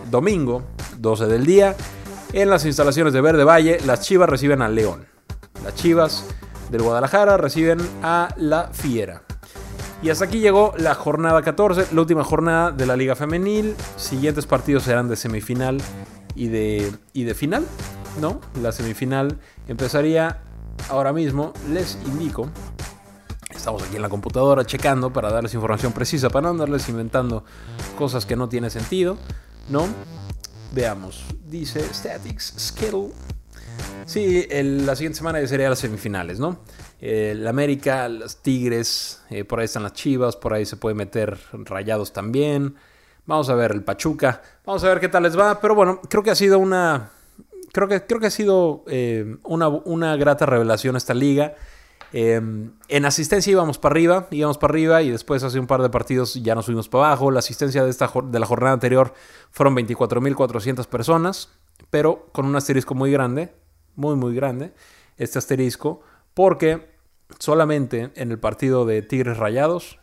domingo, 0.10 0.64
12 0.98 1.26
del 1.26 1.46
día, 1.46 1.76
en 2.32 2.50
las 2.50 2.66
instalaciones 2.66 3.12
de 3.12 3.22
Verde 3.22 3.44
Valle, 3.44 3.80
las 3.86 4.02
Chivas 4.02 4.30
reciben 4.30 4.62
a 4.62 4.70
León. 4.70 5.06
Las 5.64 5.76
Chivas 5.76 6.24
del 6.72 6.82
Guadalajara 6.82 7.38
reciben 7.38 7.80
a 8.02 8.34
la 8.38 8.70
Fiera. 8.72 9.24
Y 10.02 10.10
hasta 10.10 10.26
aquí 10.26 10.40
llegó 10.40 10.74
la 10.78 10.96
jornada 10.96 11.42
14, 11.42 11.94
la 11.94 12.02
última 12.02 12.24
jornada 12.24 12.72
de 12.72 12.86
la 12.86 12.96
Liga 12.96 13.16
Femenil. 13.16 13.76
Siguientes 13.98 14.46
partidos 14.46 14.84
serán 14.84 15.10
de 15.10 15.18
semifinal 15.18 15.82
y 16.36 16.48
de, 16.48 16.94
y 17.12 17.24
de 17.26 17.34
final, 17.34 17.66
¿no? 18.22 18.40
La 18.62 18.72
semifinal 18.72 19.40
empezaría 19.68 20.42
ahora 20.90 21.12
mismo, 21.12 21.52
les 21.70 21.98
indico. 22.06 22.50
Estamos 23.50 23.84
aquí 23.84 23.98
en 23.98 24.02
la 24.02 24.08
computadora 24.08 24.64
checando 24.64 25.12
para 25.12 25.32
darles 25.32 25.54
información 25.54 25.92
precisa, 25.92 26.30
para 26.30 26.44
no 26.44 26.50
andarles 26.52 26.88
inventando 26.88 27.44
cosas 27.98 28.26
que 28.26 28.38
no 28.38 28.48
tienen 28.48 28.72
sentido, 28.72 29.18
¿no? 29.68 29.86
Veamos, 30.72 31.26
dice 31.46 31.82
Statics 31.94 32.54
Skittle. 32.58 33.10
Sí, 34.06 34.48
la 34.50 34.96
siguiente 34.96 35.18
semana 35.18 35.46
sería 35.46 35.70
las 35.70 35.80
semifinales, 35.80 36.40
¿no? 36.40 36.60
El 37.00 37.48
América, 37.48 38.10
los 38.10 38.38
Tigres, 38.38 39.24
eh, 39.30 39.46
por 39.46 39.60
ahí 39.60 39.66
están 39.66 39.84
las 39.84 39.94
Chivas, 39.94 40.36
por 40.36 40.54
ahí 40.54 40.66
se 40.66 40.78
puede 40.78 40.96
meter 40.96 41.38
Rayados 41.54 42.12
también. 42.12 42.76
Vamos 43.26 43.50
a 43.50 43.56
ver 43.56 43.72
el 43.72 43.84
Pachuca, 43.84 44.42
vamos 44.66 44.84
a 44.84 44.90
ver 44.90 45.00
qué 45.00 45.08
tal 45.08 45.24
les 45.24 45.38
va, 45.38 45.62
pero 45.62 45.76
bueno, 45.76 46.02
creo 46.10 46.24
que 46.24 46.32
ha 46.32 46.36
sido 46.36 46.58
una, 46.60 47.12
creo 47.72 47.88
que, 47.88 48.06
creo 48.06 48.20
que 48.20 48.28
ha 48.28 48.32
sido 48.32 48.84
eh, 48.88 49.38
una, 49.44 50.16
grata 50.16 50.46
revelación 50.46 50.96
esta 50.96 51.14
liga. 51.14 51.56
En 52.12 53.06
asistencia 53.06 53.52
íbamos 53.52 53.78
para 53.78 53.94
arriba, 53.94 54.28
íbamos 54.32 54.58
para 54.58 54.72
arriba 54.72 55.04
y 55.04 55.12
después 55.12 55.44
hace 55.44 55.60
un 55.60 55.68
par 55.68 55.84
de 55.84 55.92
partidos 55.92 56.34
ya 56.34 56.56
nos 56.56 56.66
subimos 56.66 56.90
para 56.90 57.06
abajo. 57.06 57.30
La 57.30 57.38
asistencia 57.38 57.84
de, 57.84 57.92
esta, 57.92 58.12
de 58.24 58.40
la 58.40 58.48
jornada 58.48 58.74
anterior 58.74 59.14
fueron 59.52 59.76
24.400 59.76 60.88
personas, 60.88 61.50
pero 61.92 62.28
con 62.32 62.48
un 62.48 62.56
asterisco 62.56 62.96
muy 62.96 63.12
grande, 63.12 63.54
muy 63.96 64.16
muy 64.16 64.34
grande, 64.34 64.74
este 65.18 65.38
asterisco, 65.38 66.02
porque 66.40 66.88
solamente 67.38 68.14
en 68.16 68.32
el 68.32 68.40
partido 68.40 68.86
de 68.86 69.02
Tigres 69.02 69.36
Rayados 69.36 70.00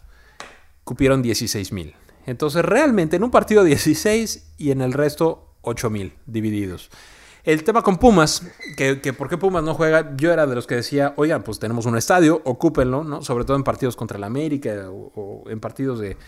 cupieron 0.85 1.23
16 1.23 1.73
mil. 1.73 1.95
Entonces 2.27 2.63
realmente 2.63 3.17
en 3.17 3.25
un 3.25 3.31
partido 3.31 3.65
16 3.65 4.53
y 4.59 4.71
en 4.71 4.83
el 4.83 4.93
resto 4.93 5.55
8 5.63 5.89
mil 5.89 6.13
divididos. 6.27 6.91
El 7.43 7.65
tema 7.65 7.81
con 7.81 7.97
Pumas, 7.97 8.43
que, 8.77 8.97
por 9.15 9.31
qué 9.31 9.39
Pumas 9.39 9.65
no 9.65 9.73
juega, 9.73 10.15
yo 10.15 10.31
era 10.31 10.47
de 10.47 10.55
los 10.55 10.67
que 10.67 10.75
decía, 10.75 11.15
oigan, 11.17 11.43
pues 11.43 11.59
tenemos 11.59 11.87
un 11.87 11.97
estadio, 11.97 12.43
ocúpenlo, 12.45 13.03
¿no? 13.03 13.23
Sobre 13.23 13.47
todo 13.47 13.57
en 13.57 13.65
partidos 13.65 13.97
contra 13.97 14.19
el 14.19 14.25
América 14.25 14.91
o, 14.91 15.45
en 15.49 15.59
partidos 15.59 16.01
de 16.01 16.19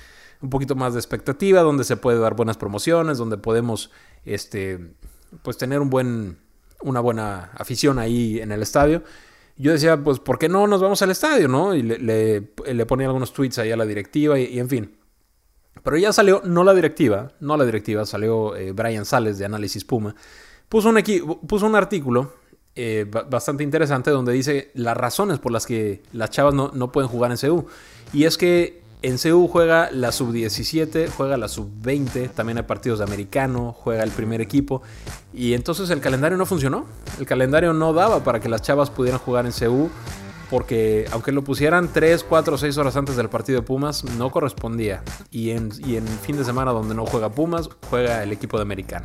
un 0.40 0.48
poquito 0.48 0.74
más 0.74 0.94
de 0.94 1.00
expectativa, 1.00 1.60
donde 1.60 1.84
se 1.84 1.98
puede 1.98 2.18
dar 2.18 2.34
buenas 2.34 2.56
promociones, 2.56 3.18
donde 3.18 3.36
podemos, 3.36 3.90
este, 4.24 4.94
pues 5.42 5.58
tener 5.58 5.80
un 5.80 5.90
buen, 5.90 6.38
una 6.80 7.00
buena 7.00 7.50
afición 7.58 7.98
ahí 7.98 8.40
en 8.40 8.52
el 8.52 8.62
estadio 8.62 9.02
yo 9.58 9.72
decía, 9.72 10.02
pues, 10.02 10.20
¿por 10.20 10.38
qué 10.38 10.48
no 10.48 10.66
nos 10.66 10.80
vamos 10.80 11.02
al 11.02 11.10
estadio, 11.10 11.48
no? 11.48 11.74
Y 11.74 11.82
le, 11.82 11.98
le, 11.98 12.86
ponía 12.86 13.06
algunos 13.06 13.32
tweets 13.32 13.58
ahí 13.58 13.72
a 13.72 13.76
la 13.76 13.84
directiva 13.84 14.38
y, 14.38 14.58
en 14.58 14.68
fin. 14.68 14.96
Pero 15.82 15.96
ya 15.96 16.12
salió, 16.12 16.42
no 16.44 16.64
la 16.64 16.74
directiva, 16.74 17.32
no 17.40 17.56
la 17.56 17.64
directiva, 17.64 18.06
salió 18.06 18.54
eh, 18.56 18.72
Brian 18.72 19.04
Sales 19.04 19.38
de 19.38 19.44
Análisis 19.44 19.84
Puma. 19.84 20.14
Puso 20.68 20.88
un, 20.90 21.02
puso 21.46 21.66
un 21.66 21.74
artículo 21.74 22.34
eh, 22.74 23.06
bastante 23.28 23.64
interesante 23.64 24.10
donde 24.10 24.32
dice 24.32 24.70
las 24.74 24.96
razones 24.96 25.40
por 25.40 25.50
las 25.50 25.66
que 25.66 26.02
las 26.12 26.30
chavas 26.30 26.54
no, 26.54 26.70
no 26.74 26.92
pueden 26.92 27.08
jugar 27.08 27.32
en 27.32 27.36
CU. 27.36 27.66
Y 28.12 28.24
es 28.24 28.38
que 28.38 28.82
en 29.02 29.16
CU 29.18 29.48
juega 29.48 29.90
la 29.92 30.10
sub-17, 30.10 31.10
juega 31.10 31.36
la 31.36 31.48
sub-20, 31.48 32.30
también 32.30 32.58
hay 32.58 32.64
partidos 32.64 32.98
de 32.98 33.04
americano, 33.04 33.72
juega 33.72 34.02
el 34.02 34.10
primer 34.10 34.40
equipo. 34.40 34.82
Y 35.32 35.54
entonces 35.54 35.90
el 35.90 36.00
calendario 36.00 36.36
no 36.36 36.46
funcionó. 36.46 36.86
El 37.18 37.26
calendario 37.26 37.72
no 37.72 37.92
daba 37.92 38.24
para 38.24 38.40
que 38.40 38.48
las 38.48 38.62
chavas 38.62 38.90
pudieran 38.90 39.20
jugar 39.20 39.46
en 39.46 39.52
CU 39.52 39.90
porque 40.50 41.06
aunque 41.12 41.32
lo 41.32 41.44
pusieran 41.44 41.90
3, 41.92 42.24
4, 42.24 42.58
6 42.58 42.78
horas 42.78 42.96
antes 42.96 43.16
del 43.16 43.28
partido 43.28 43.60
de 43.60 43.66
Pumas, 43.66 44.04
no 44.04 44.30
correspondía. 44.30 45.02
Y 45.30 45.50
en, 45.50 45.70
y 45.84 45.96
en 45.96 46.06
fin 46.06 46.36
de 46.36 46.44
semana 46.44 46.72
donde 46.72 46.94
no 46.94 47.06
juega 47.06 47.30
Pumas, 47.30 47.68
juega 47.90 48.22
el 48.22 48.32
equipo 48.32 48.56
de 48.56 48.62
americano. 48.62 49.04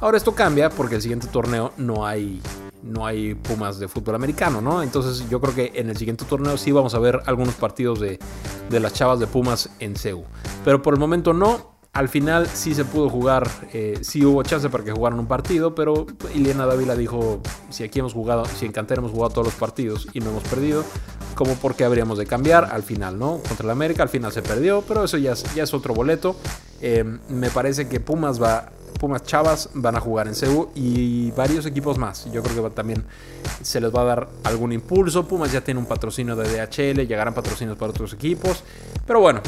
Ahora 0.00 0.16
esto 0.16 0.34
cambia 0.34 0.70
porque 0.70 0.96
el 0.96 1.02
siguiente 1.02 1.26
torneo 1.28 1.72
no 1.76 2.06
hay 2.06 2.42
no 2.86 3.04
hay 3.04 3.34
Pumas 3.34 3.78
de 3.78 3.88
fútbol 3.88 4.14
americano, 4.14 4.60
¿no? 4.60 4.82
Entonces 4.82 5.28
yo 5.28 5.40
creo 5.40 5.54
que 5.54 5.72
en 5.74 5.90
el 5.90 5.96
siguiente 5.96 6.24
torneo 6.24 6.56
sí 6.56 6.72
vamos 6.72 6.94
a 6.94 6.98
ver 6.98 7.20
algunos 7.26 7.54
partidos 7.54 8.00
de, 8.00 8.18
las 8.70 8.92
chavas 8.92 9.18
de 9.18 9.26
Pumas 9.26 9.70
en 9.80 9.96
CEU. 9.96 10.24
Pero 10.64 10.82
por 10.82 10.94
el 10.94 11.00
momento 11.00 11.32
no. 11.32 11.74
Al 11.92 12.10
final 12.10 12.46
sí 12.46 12.74
se 12.74 12.84
pudo 12.84 13.08
jugar, 13.08 13.48
eh, 13.72 14.00
sí 14.02 14.22
hubo 14.22 14.42
chance 14.42 14.68
para 14.68 14.84
que 14.84 14.92
jugaran 14.92 15.18
un 15.18 15.26
partido, 15.26 15.74
pero 15.74 16.06
Ileana 16.34 16.66
Dávila 16.66 16.94
dijo, 16.94 17.40
si 17.70 17.84
aquí 17.84 18.00
hemos 18.00 18.12
jugado, 18.12 18.44
si 18.44 18.66
en 18.66 18.72
Cantera 18.72 18.98
hemos 18.98 19.12
jugado 19.12 19.30
todos 19.30 19.46
los 19.46 19.54
partidos 19.54 20.06
y 20.12 20.20
no 20.20 20.28
hemos 20.28 20.42
perdido, 20.42 20.84
¿cómo 21.34 21.54
por 21.54 21.74
qué 21.74 21.84
habríamos 21.86 22.18
de 22.18 22.26
cambiar 22.26 22.66
al 22.66 22.82
final, 22.82 23.18
no? 23.18 23.40
Contra 23.48 23.64
el 23.64 23.70
América 23.70 24.02
al 24.02 24.10
final 24.10 24.30
se 24.30 24.42
perdió, 24.42 24.82
pero 24.86 25.04
eso 25.04 25.16
ya 25.16 25.32
es, 25.32 25.72
otro 25.72 25.94
boleto. 25.94 26.36
Eh, 26.82 27.02
me 27.30 27.48
parece 27.48 27.88
que 27.88 27.98
Pumas 27.98 28.42
va 28.42 28.72
Pumas 28.98 29.22
Chavas 29.22 29.70
van 29.74 29.96
a 29.96 30.00
jugar 30.00 30.28
en 30.28 30.34
CEU 30.34 30.70
y 30.74 31.30
varios 31.32 31.66
equipos 31.66 31.98
más. 31.98 32.30
Yo 32.32 32.42
creo 32.42 32.64
que 32.64 32.70
también 32.70 33.04
se 33.62 33.80
les 33.80 33.94
va 33.94 34.02
a 34.02 34.04
dar 34.04 34.28
algún 34.44 34.72
impulso. 34.72 35.26
Pumas 35.26 35.52
ya 35.52 35.60
tiene 35.60 35.80
un 35.80 35.86
patrocinio 35.86 36.36
de 36.36 36.48
DHL, 36.48 37.06
llegarán 37.06 37.34
patrocinios 37.34 37.76
para 37.76 37.90
otros 37.90 38.12
equipos. 38.12 38.64
Pero 39.06 39.20
bueno, 39.20 39.40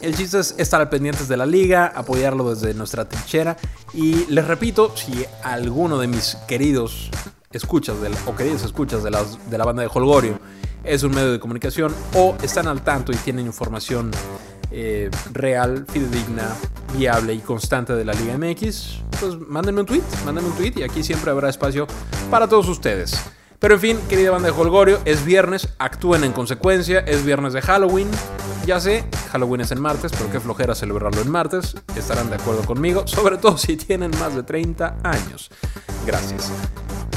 el 0.00 0.16
chiste 0.16 0.38
es 0.38 0.54
estar 0.58 0.80
al 0.80 0.88
pendientes 0.88 1.28
de 1.28 1.36
la 1.36 1.46
liga, 1.46 1.92
apoyarlo 1.94 2.54
desde 2.54 2.74
nuestra 2.74 3.08
trinchera. 3.08 3.56
Y 3.92 4.26
les 4.26 4.46
repito, 4.46 4.96
si 4.96 5.24
alguno 5.42 5.98
de 5.98 6.08
mis 6.08 6.36
queridos 6.48 7.10
escuchas 7.52 7.96
o 8.26 8.34
queridos 8.34 8.64
escuchas 8.64 9.02
de, 9.02 9.10
de 9.10 9.58
la 9.58 9.64
banda 9.64 9.82
de 9.82 9.90
Holgorio 9.92 10.38
es 10.84 11.02
un 11.02 11.14
medio 11.14 11.32
de 11.32 11.40
comunicación 11.40 11.94
o 12.14 12.36
están 12.42 12.68
al 12.68 12.82
tanto 12.82 13.12
y 13.12 13.16
tienen 13.16 13.46
información 13.46 14.10
eh, 14.70 15.10
real, 15.32 15.86
fidedigna, 15.88 16.54
viable 16.96 17.34
y 17.34 17.38
constante 17.40 17.94
de 17.94 18.04
la 18.04 18.12
Liga 18.14 18.36
MX, 18.38 19.02
pues 19.20 19.38
mándenme 19.48 19.80
un 19.80 19.86
tweet, 19.86 20.02
mándenme 20.24 20.50
un 20.50 20.56
tweet 20.56 20.74
y 20.76 20.82
aquí 20.82 21.02
siempre 21.02 21.30
habrá 21.30 21.48
espacio 21.48 21.86
para 22.30 22.48
todos 22.48 22.68
ustedes. 22.68 23.20
Pero 23.58 23.74
en 23.74 23.80
fin, 23.80 23.98
querida 24.08 24.30
banda 24.30 24.50
de 24.50 24.54
Holgorio, 24.58 25.00
es 25.04 25.24
viernes, 25.24 25.68
actúen 25.78 26.24
en 26.24 26.32
consecuencia, 26.32 27.00
es 27.00 27.24
viernes 27.24 27.52
de 27.54 27.62
Halloween. 27.62 28.08
Ya 28.66 28.78
sé, 28.78 29.04
Halloween 29.32 29.62
es 29.62 29.70
en 29.70 29.80
martes, 29.80 30.12
pero 30.12 30.30
qué 30.30 30.40
flojera 30.40 30.74
celebrarlo 30.74 31.22
en 31.22 31.30
martes. 31.30 31.74
Estarán 31.96 32.28
de 32.28 32.36
acuerdo 32.36 32.62
conmigo, 32.66 33.06
sobre 33.06 33.38
todo 33.38 33.56
si 33.56 33.76
tienen 33.76 34.10
más 34.20 34.34
de 34.34 34.42
30 34.42 34.98
años. 35.02 35.50
Gracias. 36.06 36.52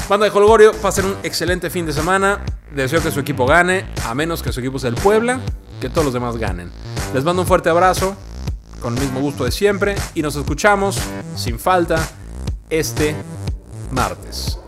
Banda 0.08 0.24
de 0.24 0.32
Holgorio, 0.32 0.72
pasen 0.72 1.04
un 1.04 1.16
excelente 1.22 1.68
fin 1.68 1.84
de 1.84 1.92
semana. 1.92 2.40
Deseo 2.74 3.02
que 3.02 3.10
su 3.10 3.20
equipo 3.20 3.44
gane, 3.44 3.84
a 4.06 4.14
menos 4.14 4.42
que 4.42 4.50
su 4.50 4.60
equipo 4.60 4.78
sea 4.78 4.88
el 4.88 4.96
Puebla, 4.96 5.40
que 5.82 5.90
todos 5.90 6.06
los 6.06 6.14
demás 6.14 6.38
ganen. 6.38 6.70
Les 7.12 7.24
mando 7.24 7.42
un 7.42 7.48
fuerte 7.48 7.68
abrazo, 7.68 8.16
con 8.80 8.94
el 8.94 9.00
mismo 9.00 9.20
gusto 9.20 9.44
de 9.44 9.50
siempre, 9.50 9.96
y 10.14 10.22
nos 10.22 10.36
escuchamos 10.36 10.98
sin 11.36 11.58
falta 11.58 12.06
este 12.70 13.14
martes. 13.90 14.58